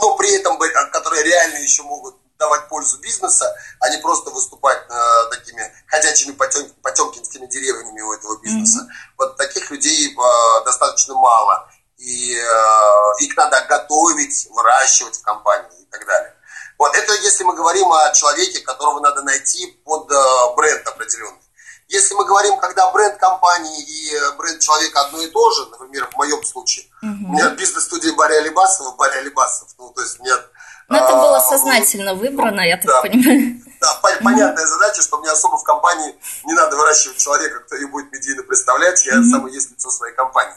но 0.00 0.16
при 0.16 0.34
этом, 0.34 0.58
которые 0.90 1.22
реально 1.22 1.58
еще 1.58 1.82
могут 1.82 2.16
давать 2.38 2.68
пользу 2.68 2.98
бизнеса, 2.98 3.54
а 3.80 3.90
не 3.90 3.98
просто 3.98 4.30
выступать 4.30 4.78
э, 4.88 5.30
такими 5.30 5.62
ходячими 5.86 6.32
потем, 6.32 6.68
потемкинскими 6.82 7.46
деревнями 7.46 8.00
у 8.00 8.12
этого 8.12 8.40
бизнеса. 8.40 8.80
Mm-hmm. 8.80 9.14
Вот 9.18 9.36
таких 9.36 9.70
людей 9.70 10.12
э, 10.12 10.64
достаточно 10.64 11.14
мало. 11.14 11.70
И 11.98 12.34
э, 12.34 13.24
их 13.24 13.36
надо 13.36 13.60
готовить, 13.68 14.48
выращивать 14.50 15.18
в 15.18 15.22
компании 15.22 15.82
и 15.82 15.84
так 15.90 16.06
далее. 16.06 16.34
Вот 16.78 16.96
это 16.96 17.12
если 17.12 17.44
мы 17.44 17.54
говорим 17.54 17.92
о 17.92 18.10
человеке, 18.14 18.60
которого 18.60 19.00
надо 19.00 19.22
найти 19.22 19.66
под 19.84 20.10
э, 20.10 20.54
бренд 20.56 20.88
определенный. 20.88 21.42
Если 21.90 22.14
мы 22.14 22.24
говорим, 22.24 22.56
когда 22.58 22.88
бренд 22.92 23.16
компании 23.16 23.82
и 23.82 24.12
бренд 24.38 24.60
человека 24.60 25.00
одно 25.00 25.20
и 25.20 25.26
то 25.26 25.50
же, 25.50 25.66
например, 25.66 26.08
в 26.12 26.16
моем 26.16 26.42
случае, 26.44 26.86
угу. 27.02 27.10
у 27.10 27.32
меня 27.32 27.50
бизнес-студия 27.50 28.14
Барри 28.14 28.34
Алибасов, 28.34 28.96
Барри 28.96 29.18
Алибасов, 29.18 29.68
ну, 29.76 29.90
то 29.90 30.00
есть 30.00 30.20
нет... 30.20 30.40
Но 30.88 30.96
это 30.96 31.14
было 31.14 31.38
а, 31.38 31.40
сознательно 31.40 32.14
выбрано, 32.14 32.60
я 32.60 32.76
так 32.76 32.86
да, 32.86 33.02
понимаю. 33.02 33.60
Да, 33.80 34.00
понятная 34.02 34.66
задача, 34.66 35.02
что 35.02 35.18
мне 35.18 35.30
особо 35.30 35.56
в 35.56 35.64
компании 35.64 36.14
не 36.44 36.52
надо 36.52 36.76
выращивать 36.76 37.16
человека, 37.16 37.60
кто 37.60 37.74
ее 37.74 37.88
будет 37.88 38.12
медийно 38.12 38.42
представлять, 38.44 39.04
я 39.06 39.14
mm-hmm. 39.14 39.30
сам 39.30 39.48
и 39.48 39.52
есть 39.52 39.70
лицо 39.70 39.90
своей 39.90 40.14
компании. 40.14 40.54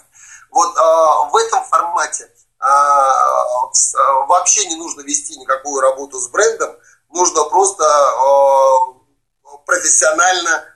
Вот 0.51 0.77
а, 0.77 1.29
в 1.29 1.35
этом 1.37 1.63
формате 1.63 2.29
а, 2.59 2.69
а, 2.69 4.25
вообще 4.27 4.65
не 4.67 4.75
нужно 4.75 5.01
вести 5.01 5.35
никакую 5.37 5.81
работу 5.81 6.19
с 6.19 6.27
брендом, 6.29 6.75
нужно 7.11 7.43
просто 7.45 7.83
а, 7.85 9.57
профессионально 9.65 10.72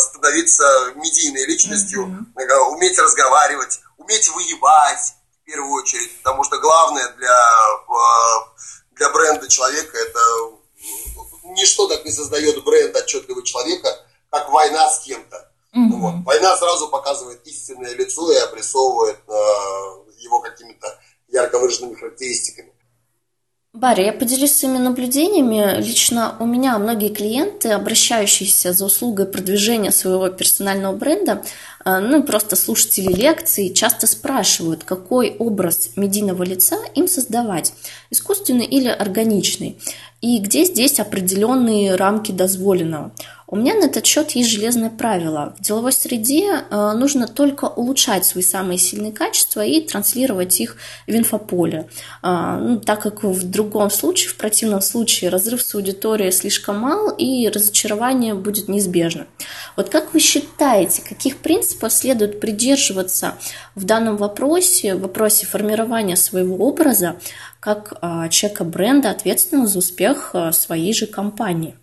становиться 0.00 0.92
медийной 0.96 1.46
личностью, 1.46 2.06
mm-hmm. 2.36 2.58
уметь 2.74 2.98
разговаривать, 2.98 3.80
уметь 3.96 4.28
воевать 4.28 5.14
в 5.42 5.44
первую 5.44 5.72
очередь, 5.82 6.16
потому 6.18 6.44
что 6.44 6.58
главное 6.58 7.08
для, 7.12 7.30
а, 7.30 8.48
для 8.92 9.10
бренда 9.10 9.48
человека 9.48 9.96
это 9.96 10.20
ничто 11.54 11.88
так 11.88 12.04
не 12.04 12.12
создает 12.12 12.62
бренд 12.64 12.96
отчетливого 12.96 13.44
человека, 13.44 13.88
как 14.30 14.50
война 14.50 14.88
с 14.90 15.00
кем-то. 15.00 15.50
Mm-hmm. 15.74 15.98
Вот. 15.98 16.14
Война 16.24 16.56
сразу 16.56 16.88
показывает 16.88 17.46
истинное 17.46 17.94
лицо 17.94 18.32
и 18.32 18.36
обрисовывает 18.36 19.20
э, 19.28 19.32
его 20.18 20.40
какими-то 20.40 20.98
ярко 21.28 21.58
выраженными 21.58 21.94
характеристиками. 21.94 22.72
Барри, 23.74 24.04
я 24.04 24.14
поделюсь 24.14 24.52
своими 24.52 24.78
наблюдениями. 24.78 25.82
Лично 25.82 26.34
у 26.40 26.46
меня 26.46 26.78
многие 26.78 27.10
клиенты, 27.10 27.68
обращающиеся 27.68 28.72
за 28.72 28.86
услугой 28.86 29.26
продвижения 29.26 29.92
своего 29.92 30.30
персонального 30.30 30.96
бренда, 30.96 31.42
э, 31.84 31.98
ну 31.98 32.20
и 32.20 32.26
просто 32.26 32.56
слушатели 32.56 33.12
лекций, 33.12 33.74
часто 33.74 34.06
спрашивают, 34.06 34.84
какой 34.84 35.36
образ 35.38 35.90
медийного 35.96 36.44
лица 36.44 36.78
им 36.94 37.06
создавать, 37.08 37.74
искусственный 38.08 38.64
или 38.64 38.88
органичный, 38.88 39.78
и 40.22 40.38
где 40.38 40.64
здесь 40.64 40.98
определенные 40.98 41.94
рамки 41.94 42.32
дозволенного. 42.32 43.12
У 43.50 43.56
меня 43.56 43.74
на 43.76 43.86
этот 43.86 44.04
счет 44.04 44.32
есть 44.32 44.50
железное 44.50 44.90
правило. 44.90 45.54
В 45.58 45.62
деловой 45.62 45.92
среде 45.92 46.64
э, 46.70 46.92
нужно 46.92 47.26
только 47.26 47.64
улучшать 47.64 48.26
свои 48.26 48.44
самые 48.44 48.76
сильные 48.76 49.10
качества 49.10 49.64
и 49.64 49.80
транслировать 49.80 50.60
их 50.60 50.76
в 51.06 51.12
инфополе. 51.12 51.88
Э, 52.22 52.58
ну, 52.60 52.78
так 52.78 53.00
как 53.00 53.24
в 53.24 53.50
другом 53.50 53.90
случае, 53.90 54.28
в 54.28 54.36
противном 54.36 54.82
случае, 54.82 55.30
разрыв 55.30 55.62
с 55.62 55.74
аудиторией 55.74 56.30
слишком 56.30 56.78
мал 56.78 57.08
и 57.08 57.48
разочарование 57.48 58.34
будет 58.34 58.68
неизбежно. 58.68 59.26
Вот 59.76 59.88
как 59.88 60.12
вы 60.12 60.20
считаете, 60.20 61.00
каких 61.00 61.38
принципов 61.38 61.90
следует 61.90 62.40
придерживаться 62.40 63.36
в 63.74 63.84
данном 63.84 64.18
вопросе, 64.18 64.94
в 64.94 65.00
вопросе 65.00 65.46
формирования 65.46 66.16
своего 66.16 66.56
образа, 66.56 67.16
как 67.60 67.94
э, 68.02 68.28
человека 68.28 68.64
бренда, 68.64 69.08
ответственного 69.08 69.66
за 69.66 69.78
успех 69.78 70.34
своей 70.52 70.92
же 70.92 71.06
компании? 71.06 71.78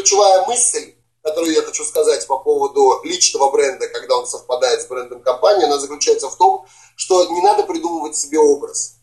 Ключевая 0.00 0.46
мысль, 0.46 0.94
которую 1.22 1.52
я 1.52 1.62
хочу 1.62 1.84
сказать 1.84 2.26
по 2.26 2.38
поводу 2.38 3.00
личного 3.04 3.50
бренда, 3.50 3.86
когда 3.88 4.16
он 4.16 4.26
совпадает 4.26 4.82
с 4.82 4.86
брендом 4.86 5.22
компании, 5.22 5.66
она 5.66 5.78
заключается 5.78 6.30
в 6.30 6.36
том, 6.36 6.66
что 6.96 7.26
не 7.26 7.42
надо 7.42 7.64
придумывать 7.64 8.16
себе 8.16 8.38
образ. 8.38 8.96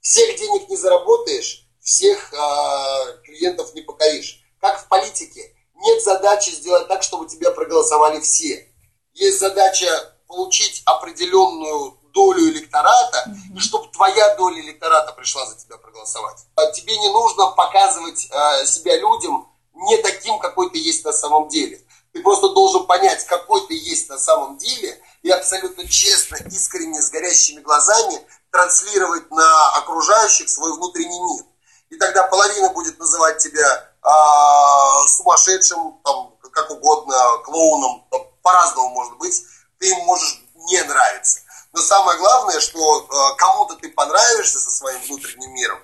Всех 0.00 0.36
денег 0.36 0.68
не 0.68 0.76
заработаешь, 0.76 1.68
всех 1.80 2.32
э, 2.32 3.22
клиентов 3.24 3.72
не 3.74 3.82
покоришь. 3.82 4.40
Как 4.60 4.80
в 4.80 4.88
политике. 4.88 5.54
Нет 5.76 6.02
задачи 6.02 6.50
сделать 6.50 6.88
так, 6.88 7.02
чтобы 7.02 7.26
тебя 7.28 7.50
проголосовали 7.50 8.20
все. 8.20 8.68
Есть 9.14 9.40
задача 9.40 9.88
получить 10.26 10.82
определенную 10.86 11.98
долю 12.12 12.50
электората, 12.50 13.24
mm-hmm. 13.26 13.56
и 13.56 13.60
чтобы 13.60 13.88
твоя 13.92 14.36
доля 14.36 14.60
электората 14.60 15.12
пришла 15.12 15.46
за 15.46 15.56
тебя 15.56 15.78
проголосовать. 15.78 16.46
А 16.56 16.70
тебе 16.70 16.96
не 16.98 17.08
нужно 17.08 17.50
показывать 17.52 18.28
э, 18.30 18.66
себя 18.66 18.96
людям, 18.96 19.51
не 19.74 19.96
таким, 19.98 20.38
какой 20.38 20.70
ты 20.70 20.78
есть 20.78 21.04
на 21.04 21.12
самом 21.12 21.48
деле. 21.48 21.80
Ты 22.12 22.22
просто 22.22 22.50
должен 22.50 22.86
понять, 22.86 23.24
какой 23.26 23.66
ты 23.66 23.74
есть 23.74 24.08
на 24.08 24.18
самом 24.18 24.58
деле, 24.58 25.00
и 25.22 25.30
абсолютно 25.30 25.88
честно, 25.88 26.36
искренне, 26.50 27.00
с 27.00 27.10
горящими 27.10 27.60
глазами 27.60 28.26
транслировать 28.50 29.30
на 29.30 29.68
окружающих 29.76 30.48
свой 30.50 30.72
внутренний 30.74 31.20
мир. 31.20 31.44
И 31.88 31.96
тогда 31.96 32.24
половина 32.24 32.70
будет 32.70 32.98
называть 32.98 33.38
тебя 33.38 33.92
а, 34.02 35.06
сумасшедшим, 35.08 36.00
там, 36.04 36.34
как 36.52 36.70
угодно, 36.70 37.14
клоуном, 37.44 38.06
по-разному 38.42 38.90
может 38.90 39.16
быть. 39.18 39.42
Ты 39.78 39.88
им 39.88 39.98
можешь 40.04 40.42
не 40.54 40.82
нравиться. 40.82 41.40
Но 41.72 41.80
самое 41.80 42.18
главное, 42.18 42.60
что 42.60 43.06
а, 43.08 43.34
кому-то 43.34 43.76
ты 43.76 43.88
понравишься 43.90 44.60
со 44.60 44.70
своим 44.70 45.00
внутренним 45.02 45.54
миром. 45.54 45.78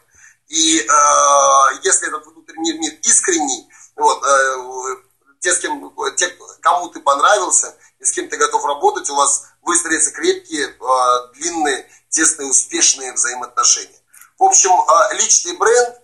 И 0.48 0.86
а, 0.88 1.70
если 1.82 2.08
этот 2.08 2.26
внутренний 2.26 2.72
мир 2.78 2.92
искренний, 3.02 3.68
вот, 3.98 4.24
э, 4.24 4.96
те, 5.40 5.52
с 5.52 5.58
кем, 5.58 5.92
те, 6.16 6.28
кому 6.60 6.88
ты 6.88 7.00
понравился 7.00 7.76
и 7.98 8.04
с 8.04 8.12
кем 8.12 8.28
ты 8.28 8.36
готов 8.36 8.64
работать, 8.64 9.08
у 9.10 9.14
вас 9.14 9.44
выстроятся 9.62 10.12
крепкие, 10.12 10.68
э, 10.68 11.32
длинные, 11.34 11.88
тесные, 12.08 12.48
успешные 12.48 13.12
взаимоотношения. 13.12 14.00
В 14.38 14.44
общем, 14.44 14.70
э, 14.70 15.14
личный 15.14 15.56
бренд 15.56 16.00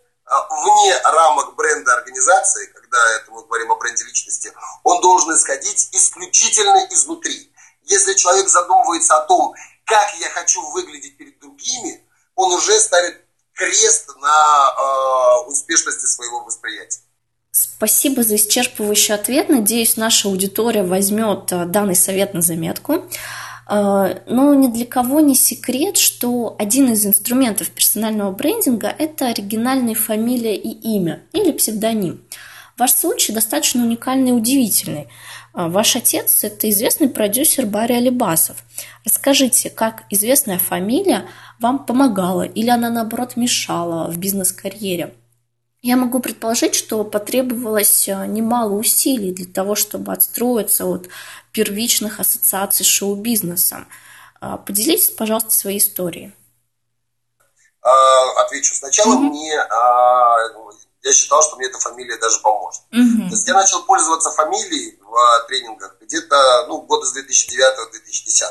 вне 0.50 0.98
рамок 1.04 1.54
бренда 1.54 1.94
организации, 1.94 2.66
когда 2.66 2.98
это 3.16 3.30
мы 3.30 3.44
говорим 3.44 3.72
о 3.72 3.76
бренде 3.76 4.04
личности, 4.04 4.52
он 4.82 5.00
должен 5.02 5.34
исходить 5.36 5.90
исключительно 5.92 6.86
изнутри. 6.90 7.52
Если 7.82 8.14
человек 8.14 8.48
задумывается 8.48 9.16
о 9.16 9.26
том, 9.26 9.54
как 9.84 10.14
я 10.16 10.30
хочу 10.30 10.66
выглядеть 10.70 11.18
перед 11.18 11.38
другими, 11.40 12.02
он 12.34 12.52
уже 12.52 12.80
ставит 12.80 13.24
крест 13.52 14.08
на 14.16 14.74
э, 15.46 15.48
успешности 15.48 16.06
своего 16.06 16.40
восприятия. 16.40 17.03
Спасибо 17.56 18.24
за 18.24 18.34
исчерпывающий 18.34 19.14
ответ. 19.14 19.48
Надеюсь, 19.48 19.96
наша 19.96 20.26
аудитория 20.28 20.82
возьмет 20.82 21.52
э, 21.52 21.66
данный 21.66 21.94
совет 21.94 22.34
на 22.34 22.42
заметку. 22.42 23.04
Э, 23.70 24.22
но 24.26 24.54
ни 24.54 24.66
для 24.66 24.84
кого 24.84 25.20
не 25.20 25.36
секрет, 25.36 25.96
что 25.96 26.56
один 26.58 26.90
из 26.90 27.06
инструментов 27.06 27.70
персонального 27.70 28.32
брендинга– 28.32 28.92
это 28.98 29.28
оригинальная 29.28 29.94
фамилия 29.94 30.56
и 30.56 30.70
имя 30.96 31.22
или 31.32 31.52
псевдоним. 31.52 32.24
Ваш 32.76 32.90
случай 32.90 33.32
достаточно 33.32 33.84
уникальный 33.84 34.30
и 34.30 34.34
удивительный. 34.34 35.06
Э, 35.54 35.68
ваш 35.68 35.94
отец– 35.94 36.40
это 36.42 36.68
известный 36.70 37.08
продюсер 37.08 37.66
Барри 37.66 37.92
Алибасов. 37.92 38.64
Расскажите, 39.04 39.70
как 39.70 40.02
известная 40.10 40.58
фамилия 40.58 41.26
вам 41.60 41.86
помогала 41.86 42.42
или 42.42 42.68
она, 42.68 42.90
наоборот, 42.90 43.36
мешала 43.36 44.10
в 44.10 44.18
бизнес-карьере? 44.18 45.14
Я 45.84 45.96
могу 45.98 46.18
предположить, 46.18 46.74
что 46.74 47.04
потребовалось 47.04 48.08
э, 48.08 48.24
немало 48.26 48.72
усилий 48.72 49.34
для 49.34 49.44
того, 49.44 49.74
чтобы 49.74 50.14
отстроиться 50.14 50.86
от 50.86 51.10
первичных 51.52 52.20
ассоциаций 52.20 52.86
с 52.86 52.88
шоу-бизнесом. 52.88 53.86
А, 54.40 54.56
поделитесь, 54.56 55.10
пожалуйста, 55.10 55.50
своей 55.50 55.76
историей. 55.76 56.34
А, 57.82 58.44
отвечу 58.46 58.74
сначала. 58.74 59.12
Mm-hmm. 59.12 59.28
Мне, 59.28 59.60
а, 59.60 60.38
я 61.02 61.12
считал, 61.12 61.42
что 61.42 61.56
мне 61.56 61.66
эта 61.66 61.78
фамилия 61.78 62.16
даже 62.16 62.40
поможет. 62.40 62.80
Mm-hmm. 62.90 63.28
То 63.28 63.34
есть 63.34 63.46
я 63.46 63.52
начал 63.52 63.82
пользоваться 63.82 64.30
фамилией 64.30 64.98
в 65.02 65.46
тренингах 65.48 65.98
где-то 66.00 66.64
ну, 66.66 66.80
года 66.80 67.04
с 67.04 67.14
2009-2010, 67.14 68.42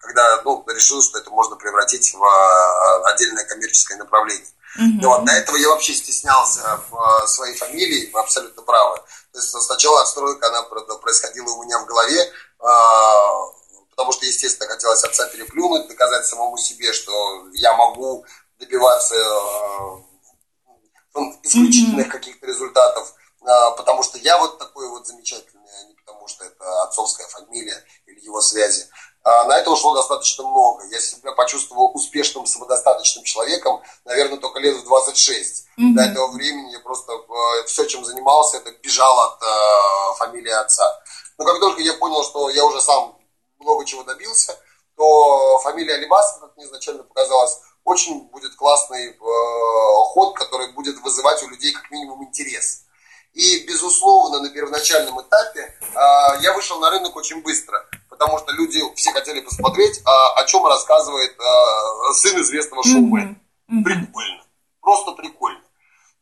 когда 0.00 0.42
ну, 0.44 0.62
решил, 0.68 1.00
что 1.00 1.20
это 1.20 1.30
можно 1.30 1.56
превратить 1.56 2.12
в 2.12 3.08
отдельное 3.14 3.46
коммерческое 3.46 3.96
направление. 3.96 4.52
Mm-hmm. 4.78 5.06
Вот, 5.06 5.24
до 5.24 5.32
этого 5.32 5.56
я 5.56 5.68
вообще 5.68 5.94
стеснялся 5.94 6.80
в 6.90 7.22
э, 7.24 7.26
своей 7.26 7.56
фамилии, 7.56 8.10
вы 8.12 8.20
абсолютно 8.20 8.62
правы. 8.62 8.98
То 9.32 9.38
есть 9.38 9.50
сначала 9.50 10.02
отстройка, 10.02 10.48
она 10.48 10.62
происходила 10.62 11.50
у 11.50 11.62
меня 11.62 11.78
в 11.78 11.86
голове, 11.86 12.30
а, 12.58 13.46
потому 13.90 14.12
что, 14.12 14.26
естественно, 14.26 14.68
хотелось 14.68 15.04
отца 15.04 15.26
переплюнуть, 15.28 15.88
доказать 15.88 16.26
самому 16.26 16.58
себе, 16.58 16.92
что 16.92 17.46
я 17.54 17.74
могу 17.74 18.24
добиваться 18.58 19.14
э, 19.14 19.96
ну, 21.14 21.40
исключительных 21.42 22.08
mm-hmm. 22.08 22.10
каких-то 22.10 22.46
результатов, 22.46 23.14
потому 23.76 24.02
что 24.02 24.18
я 24.18 24.38
вот 24.38 24.58
такой 24.58 24.88
вот 24.88 25.06
замечательный, 25.06 25.70
а 25.80 25.84
не 25.84 25.94
потому 25.94 26.28
что 26.28 26.44
это 26.44 26.82
отцовская 26.82 27.26
фамилия 27.28 27.84
или 28.06 28.20
его 28.20 28.40
связи. 28.40 28.88
А, 29.26 29.44
на 29.46 29.58
это 29.58 29.72
ушло 29.72 29.92
достаточно 29.92 30.46
много. 30.46 30.84
Я 30.84 31.00
себя 31.00 31.32
почувствовал 31.32 31.90
успешным, 31.94 32.46
самодостаточным 32.46 33.24
человеком, 33.24 33.82
наверное, 34.04 34.38
только 34.38 34.60
лет 34.60 34.76
в 34.76 34.84
26. 34.84 35.64
Mm-hmm. 35.64 35.94
До 35.94 36.02
этого 36.02 36.30
времени 36.30 36.70
я 36.70 36.78
просто 36.78 37.12
э, 37.12 37.66
все, 37.66 37.86
чем 37.86 38.04
занимался, 38.04 38.58
это 38.58 38.70
бежал 38.80 39.18
от 39.18 39.42
э, 39.42 40.14
фамилии 40.18 40.52
отца. 40.52 40.84
Но 41.38 41.44
как 41.44 41.58
только 41.58 41.82
я 41.82 41.94
понял, 41.94 42.22
что 42.22 42.50
я 42.50 42.64
уже 42.64 42.80
сам 42.80 43.18
много 43.58 43.84
чего 43.84 44.04
добился, 44.04 44.56
то 44.96 45.58
фамилия 45.58 45.94
Алибасов, 45.94 46.42
как 46.42 46.56
мне 46.56 46.66
изначально 46.66 47.02
показалось, 47.02 47.58
очень 47.82 48.28
будет 48.28 48.54
классный 48.54 49.08
э, 49.08 49.14
ход, 50.12 50.36
который 50.36 50.70
будет 50.70 51.00
вызывать 51.00 51.42
у 51.42 51.48
людей 51.48 51.72
как 51.72 51.90
минимум 51.90 52.22
интерес. 52.22 52.84
И, 53.34 53.66
безусловно, 53.66 54.38
на 54.38 54.50
первоначальном 54.50 55.20
этапе 55.20 55.62
э, 55.62 55.96
я 56.42 56.52
вышел 56.54 56.78
на 56.78 56.90
рынок 56.90 57.16
очень 57.16 57.42
быстро, 57.42 57.84
потому 58.18 58.38
что 58.38 58.52
люди 58.52 58.82
все 58.94 59.12
хотели 59.12 59.40
посмотреть, 59.40 59.98
э, 59.98 60.02
о 60.04 60.44
чем 60.44 60.66
рассказывает 60.66 61.32
э, 61.38 62.12
сын 62.14 62.40
известного 62.40 62.82
шоумена. 62.82 63.36
Mm-hmm. 63.70 63.84
Прикольно. 63.84 64.44
Просто 64.80 65.12
прикольно. 65.12 65.62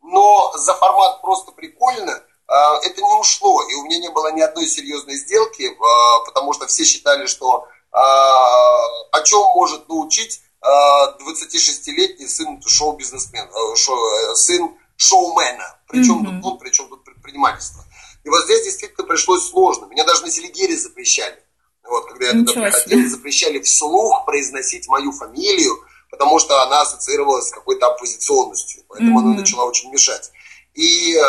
Но 0.03 0.53
за 0.57 0.75
формат 0.75 1.23
просто 1.23 1.53
прикольно 1.53 2.11
э, 2.11 2.55
это 2.85 3.01
не 3.01 3.21
ушло. 3.21 3.63
И 3.63 3.75
у 3.75 3.85
меня 3.85 3.99
не 3.99 4.11
было 4.11 4.33
ни 4.33 4.41
одной 4.41 4.67
серьезной 4.67 5.17
сделки, 5.17 5.63
э, 5.63 6.25
потому 6.27 6.53
что 6.53 6.67
все 6.67 6.85
считали, 6.85 7.27
что 7.27 7.67
э, 7.93 7.97
о 7.97 9.21
чем 9.25 9.41
может 9.55 9.89
научить 9.89 10.41
26-летний 10.63 12.27
сын 12.27 12.59
шоу-бизнесмена, 12.67 13.51
шоу, 13.77 13.99
сын 14.35 14.75
шоумена. 14.97 15.79
Причем 15.87 16.23
mm-hmm. 16.23 16.41
тут 16.41 16.53
он, 16.53 16.59
причем 16.59 16.89
тут 16.89 17.05
предпринимательство. 17.05 17.85
И 18.25 18.31
вот 18.31 18.45
здесь 18.45 18.65
действительно 18.65 19.07
пришлось 19.07 19.47
сложно. 19.47 19.85
Меня 19.85 20.05
даже 20.05 20.23
на 20.23 20.31
Селигере 20.31 20.75
запрещали. 20.77 21.39
Вот, 21.85 22.07
когда 22.07 22.27
я 22.27 22.33
туда 22.33 22.53
приходил, 22.53 23.09
запрещали 23.09 23.61
вслух 23.61 24.25
произносить 24.25 24.89
мою 24.89 25.13
фамилию, 25.13 25.75
потому 26.11 26.39
что 26.39 26.63
она 26.63 26.81
ассоциировалась 26.83 27.49
с 27.49 27.53
какой-то 27.53 27.87
оппозиционностью. 27.87 28.85
Поэтому 28.89 29.21
mm-hmm. 29.21 29.25
она 29.25 29.35
начала 29.41 29.65
очень 29.65 29.91
мешать. 29.93 30.31
И 30.75 31.15
э, 31.15 31.23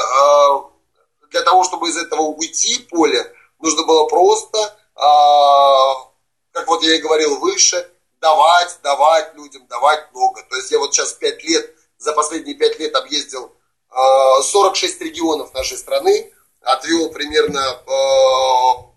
для 1.32 1.42
того, 1.42 1.64
чтобы 1.64 1.90
из 1.90 1.98
этого 1.98 2.22
уйти 2.22 2.80
поле, 2.90 3.34
нужно 3.60 3.84
было 3.84 4.08
просто, 4.08 4.58
э, 4.58 5.00
как 6.52 6.68
вот 6.68 6.84
я 6.84 6.96
и 6.96 7.02
говорил 7.02 7.38
выше, 7.40 7.90
давать, 8.22 8.80
давать 8.82 9.36
людям, 9.36 9.68
давать 9.68 10.12
много. 10.14 10.42
То 10.50 10.56
есть 10.56 10.72
я 10.72 10.80
вот 10.80 10.94
сейчас 10.94 11.14
пять 11.14 11.44
лет, 11.44 11.76
за 11.98 12.14
последние 12.14 12.56
пять 12.56 12.80
лет 12.80 12.96
объездил 12.96 13.52
46 13.92 15.02
э, 15.02 15.04
регионов 15.06 15.54
нашей 15.54 15.78
страны, 15.78 16.32
отвел 16.62 17.12
примерно 17.12 17.60
э, 17.60 18.95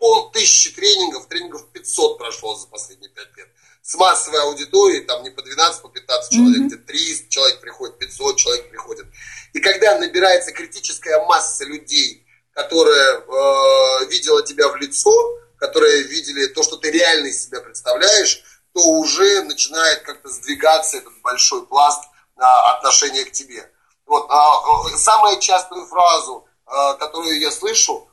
полтысячи 0.00 0.72
тренингов, 0.72 1.28
тренингов 1.28 1.68
500 1.68 2.18
прошло 2.18 2.56
за 2.56 2.66
последние 2.66 3.10
пять 3.10 3.36
лет. 3.36 3.48
С 3.82 3.94
массовой 3.94 4.40
аудиторией, 4.42 5.04
там 5.04 5.22
не 5.22 5.30
по 5.30 5.42
12, 5.42 5.82
по 5.82 5.88
15 5.88 6.32
человек, 6.32 6.62
mm-hmm. 6.62 6.66
где 6.66 6.76
300 6.76 7.28
человек 7.28 7.60
приходит, 7.60 7.98
500 7.98 8.36
человек 8.36 8.70
приходит. 8.70 9.06
И 9.52 9.60
когда 9.60 9.98
набирается 9.98 10.52
критическая 10.52 11.24
масса 11.26 11.64
людей, 11.64 12.26
которая 12.52 13.20
э, 13.20 14.06
видела 14.06 14.42
тебя 14.42 14.68
в 14.68 14.76
лицо, 14.76 15.12
которые 15.58 16.02
видели 16.04 16.46
то, 16.46 16.62
что 16.62 16.76
ты 16.76 16.90
реально 16.90 17.26
из 17.26 17.44
себя 17.44 17.60
представляешь, 17.60 18.42
то 18.72 18.80
уже 18.80 19.42
начинает 19.42 20.02
как-то 20.02 20.28
сдвигаться 20.28 20.96
этот 20.96 21.12
большой 21.22 21.66
пласт 21.66 22.02
отношения 22.36 23.24
к 23.24 23.32
тебе. 23.32 23.70
Вот. 24.06 24.26
А, 24.30 24.96
самую 24.96 25.38
частую 25.40 25.86
фразу, 25.86 26.46
а, 26.66 26.94
которую 26.94 27.38
я 27.38 27.50
слышу 27.50 28.08
а, 28.08 28.09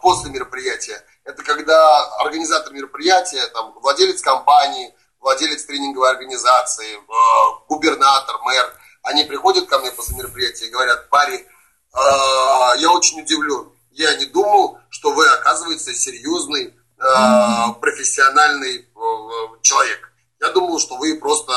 после 0.00 0.30
мероприятия, 0.30 1.04
это 1.24 1.42
когда 1.42 2.04
организатор 2.20 2.72
мероприятия, 2.72 3.46
там, 3.48 3.72
владелец 3.80 4.20
компании, 4.22 4.94
владелец 5.20 5.64
тренинговой 5.64 6.10
организации, 6.10 6.98
губернатор, 7.68 8.38
мэр, 8.42 8.74
они 9.02 9.24
приходят 9.24 9.68
ко 9.68 9.78
мне 9.78 9.90
после 9.90 10.16
мероприятия 10.16 10.66
и 10.66 10.70
говорят, 10.70 11.08
парень, 11.10 11.44
я 12.78 12.90
очень 12.90 13.20
удивлен. 13.20 13.72
Я 13.90 14.14
не 14.16 14.26
думал, 14.26 14.78
что 14.90 15.12
вы, 15.12 15.26
оказывается, 15.28 15.94
серьезный, 15.94 16.74
профессиональный 17.80 18.88
человек. 19.62 20.12
Я 20.40 20.50
думал, 20.50 20.78
что 20.78 20.96
вы 20.96 21.18
просто 21.18 21.52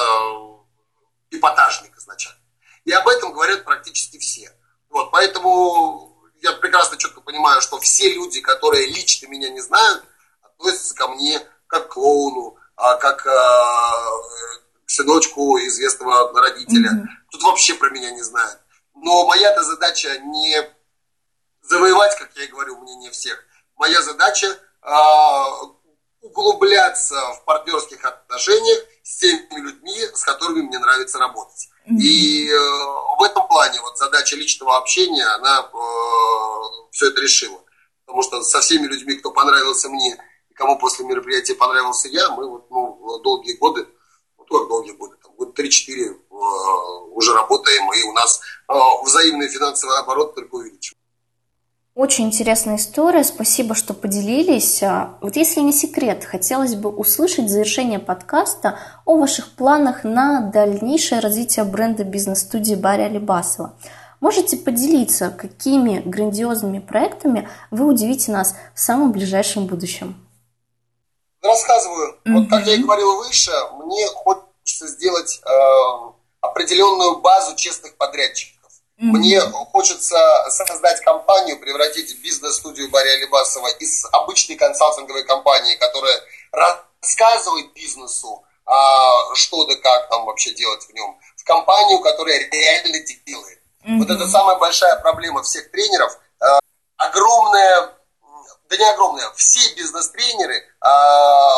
эпатажник 1.32 1.96
изначально. 1.98 2.40
И 2.86 2.92
об 2.92 3.08
этом 3.08 3.34
говорят 3.34 3.66
практически 3.66 4.18
все. 4.18 4.52
Вот, 4.90 5.12
поэтому 5.12 6.09
я 6.42 6.54
прекрасно 6.54 6.98
четко 6.98 7.22
понимаю, 7.22 7.62
что 7.62 7.80
все 7.80 8.14
люди, 8.14 8.42
которые 8.42 8.88
лично 8.88 9.28
меня 9.28 9.50
не 9.50 9.62
знают, 9.62 10.04
относятся 10.42 10.96
ко 10.96 11.08
мне 11.10 11.42
как 11.68 11.88
к 11.88 11.94
клоуну, 11.94 12.58
а 12.76 12.96
как 12.96 13.26
а, 13.28 13.92
к 14.86 14.90
сыночку 14.90 15.58
известного 15.60 16.34
родителя. 16.40 16.92
Mm-hmm. 16.92 17.32
Тут 17.32 17.44
вообще 17.44 17.76
про 17.76 17.90
меня 17.90 18.12
не 18.12 18.24
знают. 18.24 18.60
Но 18.96 19.26
моя-то 19.28 19.64
задача 19.64 20.18
не 20.20 20.58
завоевать, 21.62 22.18
как 22.18 22.36
я 22.36 22.44
и 22.44 22.48
говорю, 22.48 22.78
мнение 22.80 23.12
всех. 23.12 23.44
Моя 23.76 24.02
задача 24.02 24.58
а, 24.82 25.46
углубляться 26.22 27.16
в 27.34 27.46
партнерских 27.46 28.04
отношениях 28.04 28.80
с 29.04 29.18
теми 29.18 29.60
людьми, 29.60 29.98
с 30.14 30.24
которыми 30.24 30.62
мне 30.62 30.80
нравится 30.80 31.18
работать. 31.18 31.70
И 31.88 32.50
э, 32.50 32.56
в 32.56 33.24
этом 33.24 33.48
плане 33.48 33.80
вот 33.82 33.98
задача 33.98 34.36
личного 34.36 34.78
общения, 34.78 35.26
она 35.26 35.62
э, 35.62 36.90
все 36.92 37.08
это 37.08 37.22
решила. 37.22 37.60
Потому 38.06 38.22
что 38.24 38.44
со 38.44 38.60
всеми 38.60 38.86
людьми, 38.88 39.16
кто 39.16 39.32
понравился 39.32 39.90
мне, 39.90 40.18
и 40.50 40.54
кому 40.54 40.78
после 40.78 41.06
мероприятия 41.06 41.56
понравился 41.56 42.08
я, 42.10 42.30
мы 42.30 42.48
вот, 42.50 42.70
ну, 42.70 43.20
долгие 43.24 43.54
годы, 43.54 43.88
ну, 44.38 44.46
только 44.46 44.68
долгие 44.68 44.92
годы, 44.92 45.16
там, 45.24 45.34
год 45.34 45.58
3-4 45.58 45.90
э, 45.90 46.16
уже 47.12 47.34
работаем, 47.34 47.92
и 47.94 48.04
у 48.04 48.14
нас 48.14 48.42
э, 48.68 48.74
взаимный 49.04 49.48
финансовый 49.48 49.98
оборот 49.98 50.36
только 50.36 50.56
увеличивается. 50.56 50.99
Очень 52.00 52.28
интересная 52.28 52.78
история, 52.78 53.26
спасибо, 53.26 53.76
что 53.76 53.94
поделились. 53.94 54.82
А, 54.82 55.18
вот 55.20 55.36
если 55.36 55.60
не 55.60 55.74
секрет, 55.74 56.24
хотелось 56.24 56.76
бы 56.76 56.90
услышать 56.90 57.50
завершение 57.50 58.00
подкаста 58.00 58.80
о 59.04 59.18
ваших 59.18 59.54
планах 59.58 60.06
на 60.06 60.40
дальнейшее 60.40 61.20
развитие 61.20 61.66
бренда 61.66 62.06
бизнес-студии 62.06 62.76
Барри 62.76 63.02
Алибасова. 63.02 63.74
Можете 64.22 64.56
поделиться, 64.56 65.30
какими 65.30 66.00
грандиозными 66.00 66.80
проектами 66.80 67.50
вы 67.70 67.86
удивите 67.88 68.32
нас 68.32 68.56
в 68.74 68.80
самом 68.80 69.12
ближайшем 69.12 69.68
будущем? 69.68 70.16
Рассказываю. 71.42 72.14
Mm-hmm. 72.14 72.34
Вот 72.34 72.50
как 72.50 72.66
я 72.66 72.76
и 72.76 72.82
говорил 72.82 73.18
выше, 73.18 73.52
мне 73.84 74.08
хочется 74.08 74.88
сделать 74.88 75.42
э, 75.46 75.52
определенную 76.40 77.20
базу 77.20 77.58
честных 77.58 77.98
подрядчиков. 77.98 78.59
Мне 79.00 79.40
хочется 79.72 80.18
создать 80.50 81.00
компанию, 81.02 81.58
превратить 81.58 82.22
бизнес-студию 82.22 82.90
Барри 82.92 83.08
Алибасова 83.08 83.70
из 83.80 84.06
обычной 84.12 84.58
консалтинговой 84.58 85.24
компании, 85.24 85.78
которая 85.78 86.22
рассказывает 86.52 87.72
бизнесу, 87.74 88.44
а, 88.66 89.36
что 89.36 89.66
да 89.68 89.76
как 89.78 90.10
там 90.10 90.26
вообще 90.26 90.52
делать 90.54 90.84
в 90.84 90.94
нем, 90.94 91.18
в 91.38 91.44
компанию, 91.46 92.02
которая 92.02 92.40
реально 92.52 93.00
делает. 93.26 93.60
Mm-hmm. 93.86 94.00
Вот 94.00 94.10
это 94.10 94.28
самая 94.28 94.58
большая 94.58 94.98
проблема 94.98 95.44
всех 95.44 95.72
тренеров. 95.72 96.20
А, 96.42 96.60
огромная, 96.98 97.94
да 98.70 98.78
не 98.78 98.84
огромная, 98.84 99.32
все 99.38 99.76
бизнес-тренеры 99.76 100.62
а, 100.82 101.54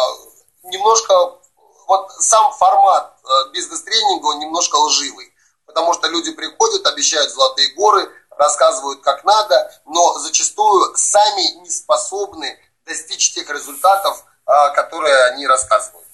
немножко, 0.66 1.40
вот 1.88 2.12
сам 2.20 2.54
формат 2.54 3.16
бизнес-тренинга, 3.52 4.28
он 4.28 4.40
немножко 4.40 4.76
лживый 4.76 5.31
потому 5.72 5.94
что 5.94 6.08
люди 6.08 6.32
приходят, 6.34 6.86
обещают 6.86 7.32
золотые 7.32 7.74
горы, 7.76 8.12
рассказывают 8.38 9.02
как 9.02 9.24
надо, 9.24 9.72
но 9.86 10.20
зачастую 10.20 10.96
сами 10.98 11.62
не 11.62 11.70
способны 11.70 12.60
достичь 12.86 13.34
тех 13.34 13.50
результатов, 13.50 14.24
а, 14.46 14.70
которые 14.72 15.16
они 15.32 15.48
рассказывают. 15.48 16.06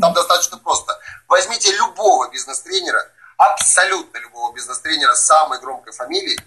Там 0.00 0.12
достаточно 0.12 0.58
просто. 0.58 0.98
Возьмите 1.26 1.72
любого 1.72 2.28
бизнес-тренера, 2.30 3.10
абсолютно 3.38 4.18
любого 4.18 4.52
бизнес-тренера 4.52 5.14
с 5.14 5.24
самой 5.24 5.58
громкой 5.58 5.92
фамилией, 5.92 6.38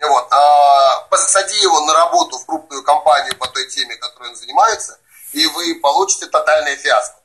вот, 0.00 0.28
а, 0.30 1.00
посади 1.10 1.58
его 1.60 1.80
на 1.80 1.94
работу 1.94 2.38
в 2.38 2.46
крупную 2.46 2.82
компанию 2.82 3.36
по 3.38 3.48
той 3.48 3.66
теме, 3.68 3.96
которой 3.96 4.28
он 4.30 4.36
занимается, 4.36 4.98
и 5.32 5.46
вы 5.46 5.74
получите 5.76 6.26
тотальное 6.26 6.76
фиаско. 6.76 7.16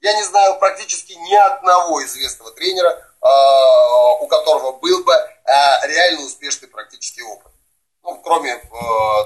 Я 0.00 0.14
не 0.14 0.24
знаю 0.24 0.58
практически 0.58 1.12
ни 1.12 1.34
одного 1.34 2.04
известного 2.04 2.52
тренера, 2.52 3.04
а, 3.20 4.12
у 4.20 4.26
которого 4.26 4.78
был 4.78 5.02
бы 5.04 5.12
а, 5.12 5.86
реально 5.86 6.22
успешный 6.22 6.68
практический 6.68 7.22
опыт. 7.22 7.52
Ну, 8.04 8.18
кроме 8.22 8.52
э, 8.52 8.58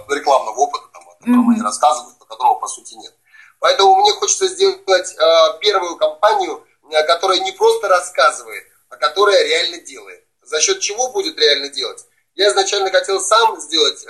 рекламного 0.08 0.56
опыта, 0.56 0.86
там, 0.92 1.08
о 1.08 1.14
котором 1.14 1.50
mm-hmm. 1.50 1.52
они 1.54 1.62
рассказывают, 1.62 2.16
но 2.18 2.26
которого 2.26 2.54
по 2.54 2.66
сути 2.66 2.94
нет. 2.94 3.14
Поэтому 3.60 3.94
мне 3.94 4.10
хочется 4.12 4.48
сделать 4.48 5.14
э, 5.14 5.58
первую 5.60 5.96
компанию, 5.96 6.66
э, 6.90 7.04
которая 7.04 7.38
не 7.40 7.52
просто 7.52 7.86
рассказывает, 7.86 8.64
а 8.88 8.96
которая 8.96 9.44
реально 9.44 9.78
делает. 9.78 10.24
За 10.42 10.60
счет 10.60 10.80
чего 10.80 11.12
будет 11.12 11.38
реально 11.38 11.68
делать? 11.68 12.04
Я 12.34 12.48
изначально 12.48 12.90
хотел 12.90 13.20
сам 13.20 13.60
сделать 13.60 14.04
э, 14.04 14.08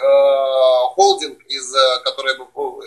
холдинг, 0.94 1.42
из, 1.44 1.74
э, 1.74 2.00
который. 2.04 2.34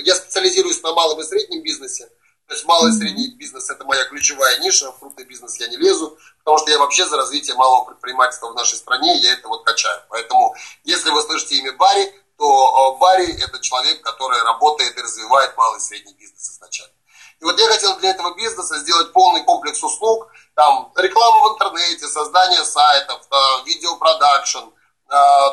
Я 0.03 0.15
специализируюсь 0.15 0.81
на 0.81 0.93
малом 0.93 1.19
и 1.19 1.23
среднем 1.23 1.61
бизнесе. 1.61 2.09
То 2.47 2.53
есть 2.53 2.65
малый 2.65 2.91
и 2.91 2.95
средний 2.95 3.29
бизнес– 3.35 3.69
это 3.71 3.83
моя 3.85 4.05
ключевая 4.05 4.59
ниша, 4.59 4.91
в 4.91 4.99
крупный 4.99 5.25
бизнес 5.25 5.59
я 5.59 5.67
не 5.67 5.77
лезу, 5.77 6.15
потому 6.39 6.59
что 6.59 6.69
я 6.69 6.77
вообще 6.77 7.05
за 7.05 7.17
развитие 7.17 7.55
малого 7.55 7.85
предпринимательства 7.85 8.49
в 8.49 8.55
нашей 8.55 8.75
стране, 8.75 9.17
я 9.17 9.33
это 9.33 9.47
вот 9.47 9.63
качаю. 9.65 9.99
Поэтому, 10.09 10.55
если 10.83 11.09
вы 11.09 11.21
слышите 11.23 11.55
имя 11.55 11.73
Барри, 11.73 12.13
то 12.37 12.45
э, 12.45 12.99
Барри– 12.99 13.31
это 13.43 13.59
человек, 13.61 14.01
который 14.01 14.41
работает 14.43 14.95
и 14.97 15.01
развивает 15.01 15.57
малый 15.57 15.77
и 15.77 15.81
средний 15.81 16.13
бизнес 16.13 16.51
изначально. 16.51 16.93
И 17.39 17.43
вот 17.43 17.59
я 17.59 17.67
хотел 17.67 17.97
для 17.97 18.11
этого 18.11 18.35
бизнеса 18.35 18.77
сделать 18.77 19.11
полный 19.11 19.43
комплекс 19.43 19.83
услуг, 19.83 20.27
там 20.53 20.91
реклама 20.95 21.49
в 21.49 21.53
интернете, 21.53 22.07
создание 22.07 22.63
сайтов, 22.63 23.27
видеопродаж, 23.65 24.53
продакшн, 24.53 24.75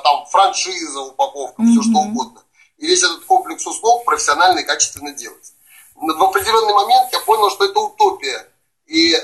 там 0.04 0.26
франшиза, 0.26 1.00
упаковка, 1.00 1.62
mm-hmm. 1.62 1.72
все 1.72 1.82
что 1.82 1.98
угодно. 1.98 2.42
И 2.78 2.86
весь 2.86 3.02
этот 3.02 3.24
комплекс 3.24 3.66
услуг 3.66 4.04
профессионально 4.04 4.60
и 4.60 4.64
качественно 4.64 5.12
делать. 5.12 5.52
В 6.02 6.24
определенный 6.24 6.74
момент 6.74 7.12
я 7.12 7.20
понял, 7.20 7.48
что 7.48 7.64
это 7.64 7.78
утопия. 7.78 8.48
И 8.86 9.14
э, 9.14 9.20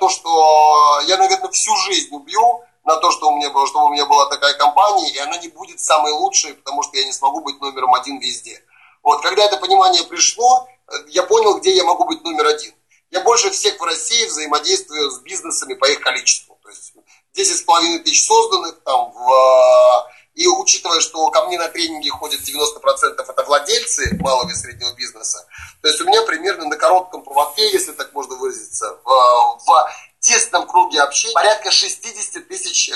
то, 0.00 0.08
что 0.08 1.00
я, 1.06 1.18
наверное, 1.18 1.50
всю 1.50 1.76
жизнь 1.76 2.08
убью 2.10 2.62
на 2.84 2.96
то, 2.96 3.10
что 3.10 3.28
у 3.28 3.36
меня 3.36 3.50
было, 3.50 3.66
чтобы 3.66 3.86
у 3.86 3.88
меня 3.90 4.06
была 4.06 4.30
такая 4.30 4.54
компания, 4.54 5.10
и 5.10 5.18
она 5.18 5.36
не 5.36 5.48
будет 5.48 5.78
самой 5.78 6.12
лучшей, 6.12 6.54
потому 6.54 6.82
что 6.82 6.96
я 6.96 7.04
не 7.04 7.12
смогу 7.12 7.42
быть 7.42 7.60
номером 7.60 7.92
один 7.92 8.18
везде. 8.18 8.64
Вот, 9.02 9.20
когда 9.20 9.44
это 9.44 9.58
понимание 9.58 10.04
пришло, 10.04 10.66
я 11.08 11.22
понял, 11.24 11.58
где 11.58 11.76
я 11.76 11.84
могу 11.84 12.04
быть 12.04 12.24
номер 12.24 12.46
один. 12.46 12.72
Я 13.10 13.20
больше 13.20 13.50
всех 13.50 13.78
в 13.78 13.84
России 13.84 14.24
взаимодействую 14.24 15.10
с 15.10 15.18
бизнесами 15.18 15.74
по 15.74 15.84
их 15.84 16.00
количеству. 16.00 16.58
То 16.62 16.70
есть 16.70 16.94
10,5 17.36 17.98
тысяч 18.04 18.26
созданных, 18.26 18.82
там, 18.84 19.12
в, 19.12 20.08
и 20.34 20.46
учитывая, 20.46 21.00
что 21.00 21.30
ко 21.30 21.46
мне 21.46 21.58
на 21.58 21.68
тренинги 21.68 22.08
ходят 22.08 22.40
90% 22.40 23.20
это 23.20 23.44
владельцы 23.44 24.16
малого 24.20 24.50
и 24.50 24.54
среднего 24.54 24.94
бизнеса, 24.94 25.46
то 25.82 25.88
есть 25.88 26.00
у 26.00 26.04
меня 26.04 26.22
примерно 26.22 26.66
на 26.66 26.76
коротком 26.76 27.22
поводке, 27.22 27.70
если 27.72 27.92
так 27.92 28.12
можно 28.12 28.36
выразиться, 28.36 28.98
в, 29.04 29.08
в 29.08 29.92
тесном 30.20 30.66
круге 30.66 31.02
общения 31.02 31.34
порядка 31.34 31.70
60 31.70 32.48
тысяч 32.48 32.90
э, 32.90 32.94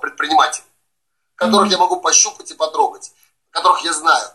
предпринимателей, 0.00 0.64
которых 1.34 1.68
mm-hmm. 1.68 1.72
я 1.72 1.78
могу 1.78 2.00
пощупать 2.00 2.50
и 2.50 2.54
потрогать, 2.54 3.12
которых 3.50 3.84
я 3.84 3.92
знаю. 3.92 4.30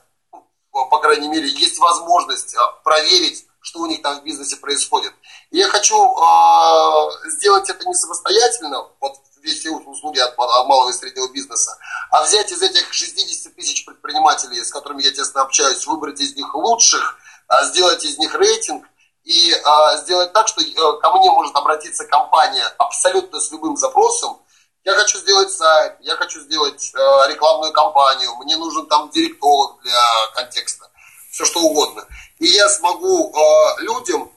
По 0.72 1.00
крайней 1.00 1.30
мере, 1.30 1.48
есть 1.48 1.80
возможность 1.80 2.54
э, 2.54 2.60
проверить, 2.84 3.46
что 3.62 3.80
у 3.80 3.86
них 3.88 4.02
там 4.04 4.20
в 4.20 4.24
бизнесе 4.24 4.58
происходит. 4.58 5.14
И 5.50 5.58
я 5.58 5.68
хочу 5.70 5.96
э, 5.96 7.30
сделать 7.30 7.70
это 7.70 7.88
не 7.88 7.96
самостоятельно, 7.96 8.88
вот 9.00 9.16
все 9.54 9.72
услуги 9.72 10.20
от, 10.20 10.38
малого 10.38 10.90
и 10.90 10.94
среднего 10.94 11.32
бизнеса, 11.32 11.78
а 12.12 12.24
взять 12.24 12.52
из 12.52 12.62
этих 12.62 12.94
60 12.94 13.56
тысяч 13.56 13.86
предпринимателей, 13.86 14.64
с 14.64 14.72
которыми 14.72 15.04
я 15.04 15.12
тесно 15.12 15.42
общаюсь, 15.42 15.86
выбрать 15.86 16.20
из 16.20 16.36
них 16.36 16.54
лучших, 16.56 17.18
э, 17.50 17.66
сделать 17.66 18.04
из 18.06 18.18
них 18.18 18.34
рейтинг 18.36 18.86
и 19.26 19.52
э, 19.52 19.98
сделать 19.98 20.34
так, 20.34 20.48
что 20.48 20.62
э, 20.62 21.00
ко 21.02 21.12
мне 21.14 21.32
может 21.32 21.56
обратиться 21.56 22.06
компания 22.06 22.66
абсолютно 22.78 23.40
с 23.40 23.52
любым 23.52 23.76
запросом. 23.76 24.40
Я 24.84 24.94
хочу 24.94 25.18
сделать 25.18 25.52
сайт, 25.52 25.98
я 26.02 26.16
хочу 26.16 26.40
сделать 26.42 26.92
э, 26.94 26.98
рекламную 27.30 27.74
кампанию, 27.74 28.36
мне 28.38 28.56
нужен 28.56 28.86
там 28.86 29.10
директолог 29.10 29.82
для 29.82 30.00
контекста, 30.36 30.90
все 31.32 31.44
что 31.44 31.60
угодно. 31.62 32.08
И 32.38 32.46
я 32.46 32.70
смогу 32.70 33.34
э, 33.36 33.82
людям 33.82 34.32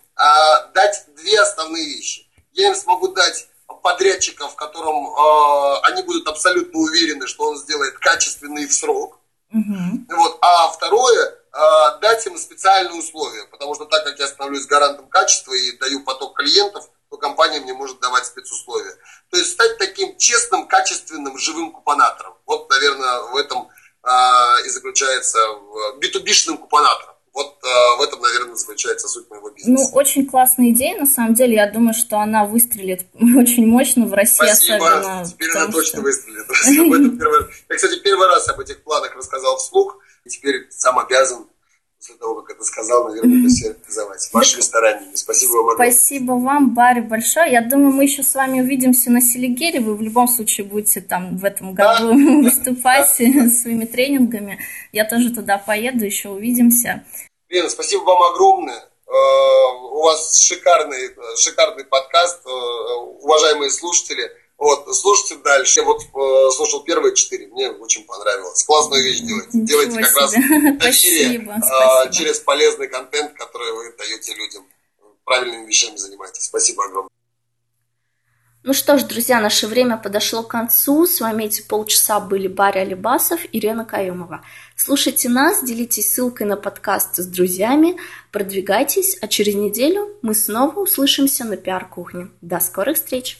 дать 0.74 1.04
две 1.14 1.40
основные 1.40 1.84
вещи. 1.84 2.28
Я 2.52 2.70
им 2.70 2.74
смогу 2.74 3.06
дать 3.06 3.46
подрядчика, 3.88 4.48
в 4.48 4.54
котором 4.54 5.06
э, 5.06 5.80
они 5.84 6.02
будут 6.02 6.28
абсолютно 6.28 6.78
уверены, 6.78 7.26
что 7.26 7.44
он 7.44 7.56
сделает 7.56 7.98
качественный 7.98 8.66
в 8.66 8.74
срок. 8.74 9.18
Угу. 9.50 10.16
Вот. 10.16 10.38
А 10.42 10.68
второе, 10.68 11.24
э, 11.24 12.00
дать 12.02 12.26
им 12.26 12.36
специальные 12.36 12.98
условия, 12.98 13.44
потому 13.50 13.74
что 13.74 13.86
так 13.86 14.04
как 14.04 14.18
я 14.18 14.26
становлюсь 14.26 14.66
гарантом 14.66 15.08
качества 15.08 15.54
и 15.54 15.78
даю 15.78 16.04
поток 16.04 16.36
клиентов, 16.36 16.84
то 17.10 17.16
компания 17.16 17.60
мне 17.60 17.72
может 17.72 17.98
давать 18.00 18.26
спецусловия. 18.26 18.94
То 19.30 19.38
есть 19.38 19.52
стать 19.52 19.78
таким 19.78 20.18
честным, 20.18 20.68
качественным, 20.68 21.38
живым 21.38 21.72
купонатором. 21.72 22.34
Вот, 22.44 22.68
наверное, 22.68 23.20
в 23.32 23.36
этом 23.36 23.68
э, 24.02 24.66
и 24.66 24.68
заключается 24.68 25.38
B2B-шным 26.02 26.58
купонатором. 26.58 27.14
Вот 27.32 27.58
э, 27.62 27.98
в 27.98 28.02
этом, 28.02 28.20
наверное, 28.20 28.54
заключается 28.54 29.08
суть 29.08 29.28
моего 29.30 29.50
бизнеса. 29.50 29.90
Ну, 29.92 29.98
очень 29.98 30.26
классная 30.26 30.70
идея, 30.70 30.98
на 30.98 31.06
самом 31.06 31.34
деле. 31.34 31.56
Я 31.56 31.70
думаю, 31.70 31.94
что 31.94 32.18
она 32.18 32.44
выстрелит 32.44 33.06
очень 33.14 33.66
мощно 33.66 34.06
в 34.06 34.12
России 34.12 34.46
Спасибо. 34.46 34.76
особенно. 34.76 35.24
Теперь 35.24 35.50
она 35.50 35.66
точно 35.66 35.98
что... 35.98 36.00
выстрелит. 36.02 37.50
Я, 37.68 37.76
кстати, 37.76 37.98
первый 38.00 38.26
раз 38.26 38.48
об 38.48 38.60
этих 38.60 38.82
планах 38.82 39.14
рассказал 39.14 39.56
вслух, 39.58 39.98
и 40.24 40.28
теперь 40.28 40.66
сам 40.70 40.98
обязан 40.98 41.46
после 42.08 42.16
того, 42.16 42.42
как 42.42 42.56
это 42.56 42.64
сказал, 42.64 43.08
наверное, 43.08 43.40
это 43.40 43.48
все 43.48 43.68
реализовать. 43.68 44.30
Вашими 44.32 44.60
стараниями. 44.60 45.14
Спасибо 45.14 45.52
вам 45.52 45.68
огромное. 45.70 45.92
Спасибо 45.92 46.32
вам, 46.32 46.74
Барри, 46.74 47.00
большое. 47.00 47.52
Я 47.52 47.60
думаю, 47.60 47.92
мы 47.92 48.04
еще 48.04 48.22
с 48.22 48.34
вами 48.34 48.60
увидимся 48.60 49.10
на 49.10 49.20
Селигере. 49.20 49.80
Вы 49.80 49.94
в 49.94 50.02
любом 50.02 50.28
случае 50.28 50.66
будете 50.66 51.00
там 51.00 51.36
в 51.36 51.44
этом 51.44 51.74
году 51.74 52.08
да, 52.08 52.14
выступать 52.48 53.14
да, 53.18 53.48
своими 53.48 53.84
тренингами. 53.84 54.58
Я 54.92 55.04
тоже 55.04 55.34
туда 55.34 55.58
поеду, 55.58 56.04
еще 56.04 56.30
увидимся. 56.30 57.04
Лена, 57.48 57.68
спасибо 57.68 58.02
вам 58.02 58.22
огромное. 58.34 58.78
Э, 58.78 59.10
у 59.92 60.02
вас 60.02 60.38
шикарный, 60.40 61.10
шикарный 61.36 61.84
подкаст, 61.84 62.46
э, 62.46 62.50
уважаемые 63.20 63.70
слушатели. 63.70 64.30
Вот, 64.58 64.92
слушайте 64.96 65.36
дальше. 65.44 65.80
Я 65.80 65.86
вот 65.86 66.02
э, 66.02 66.50
слушал 66.50 66.82
первые 66.82 67.14
четыре, 67.14 67.46
мне 67.46 67.70
очень 67.70 68.04
понравилось. 68.04 68.64
Классную 68.64 69.04
вещь 69.04 69.20
делаете. 69.20 69.50
Ничего 69.52 69.82
делайте 69.84 70.00
как 70.00 70.08
себе. 70.08 70.20
раз 70.20 70.32
доверие 70.32 70.80
спасибо, 70.80 71.54
спасибо. 71.58 72.12
через 72.12 72.38
полезный 72.40 72.88
контент, 72.88 73.34
который 73.34 73.72
вы 73.72 73.96
даете 73.96 74.34
людям. 74.34 74.66
Правильными 75.24 75.66
вещами 75.66 75.96
занимайтесь. 75.96 76.42
Спасибо 76.42 76.84
огромное. 76.84 77.08
Ну 78.64 78.72
что 78.72 78.98
ж, 78.98 79.04
друзья, 79.04 79.40
наше 79.40 79.68
время 79.68 79.96
подошло 79.96 80.42
к 80.42 80.48
концу. 80.48 81.06
С 81.06 81.20
вами 81.20 81.44
эти 81.44 81.62
полчаса 81.62 82.18
были 82.18 82.48
Барри 82.48 82.80
Алибасов 82.80 83.44
и 83.44 83.58
Ирина 83.58 83.84
Каюмова. 83.84 84.44
Слушайте 84.76 85.28
нас, 85.28 85.62
делитесь 85.62 86.12
ссылкой 86.12 86.48
на 86.48 86.56
подкаст 86.56 87.16
с 87.16 87.26
друзьями, 87.26 87.96
продвигайтесь, 88.32 89.16
а 89.20 89.28
через 89.28 89.54
неделю 89.54 90.16
мы 90.22 90.34
снова 90.34 90.80
услышимся 90.80 91.44
на 91.44 91.56
пиар-кухне. 91.56 92.30
До 92.40 92.58
скорых 92.58 92.96
встреч! 92.96 93.38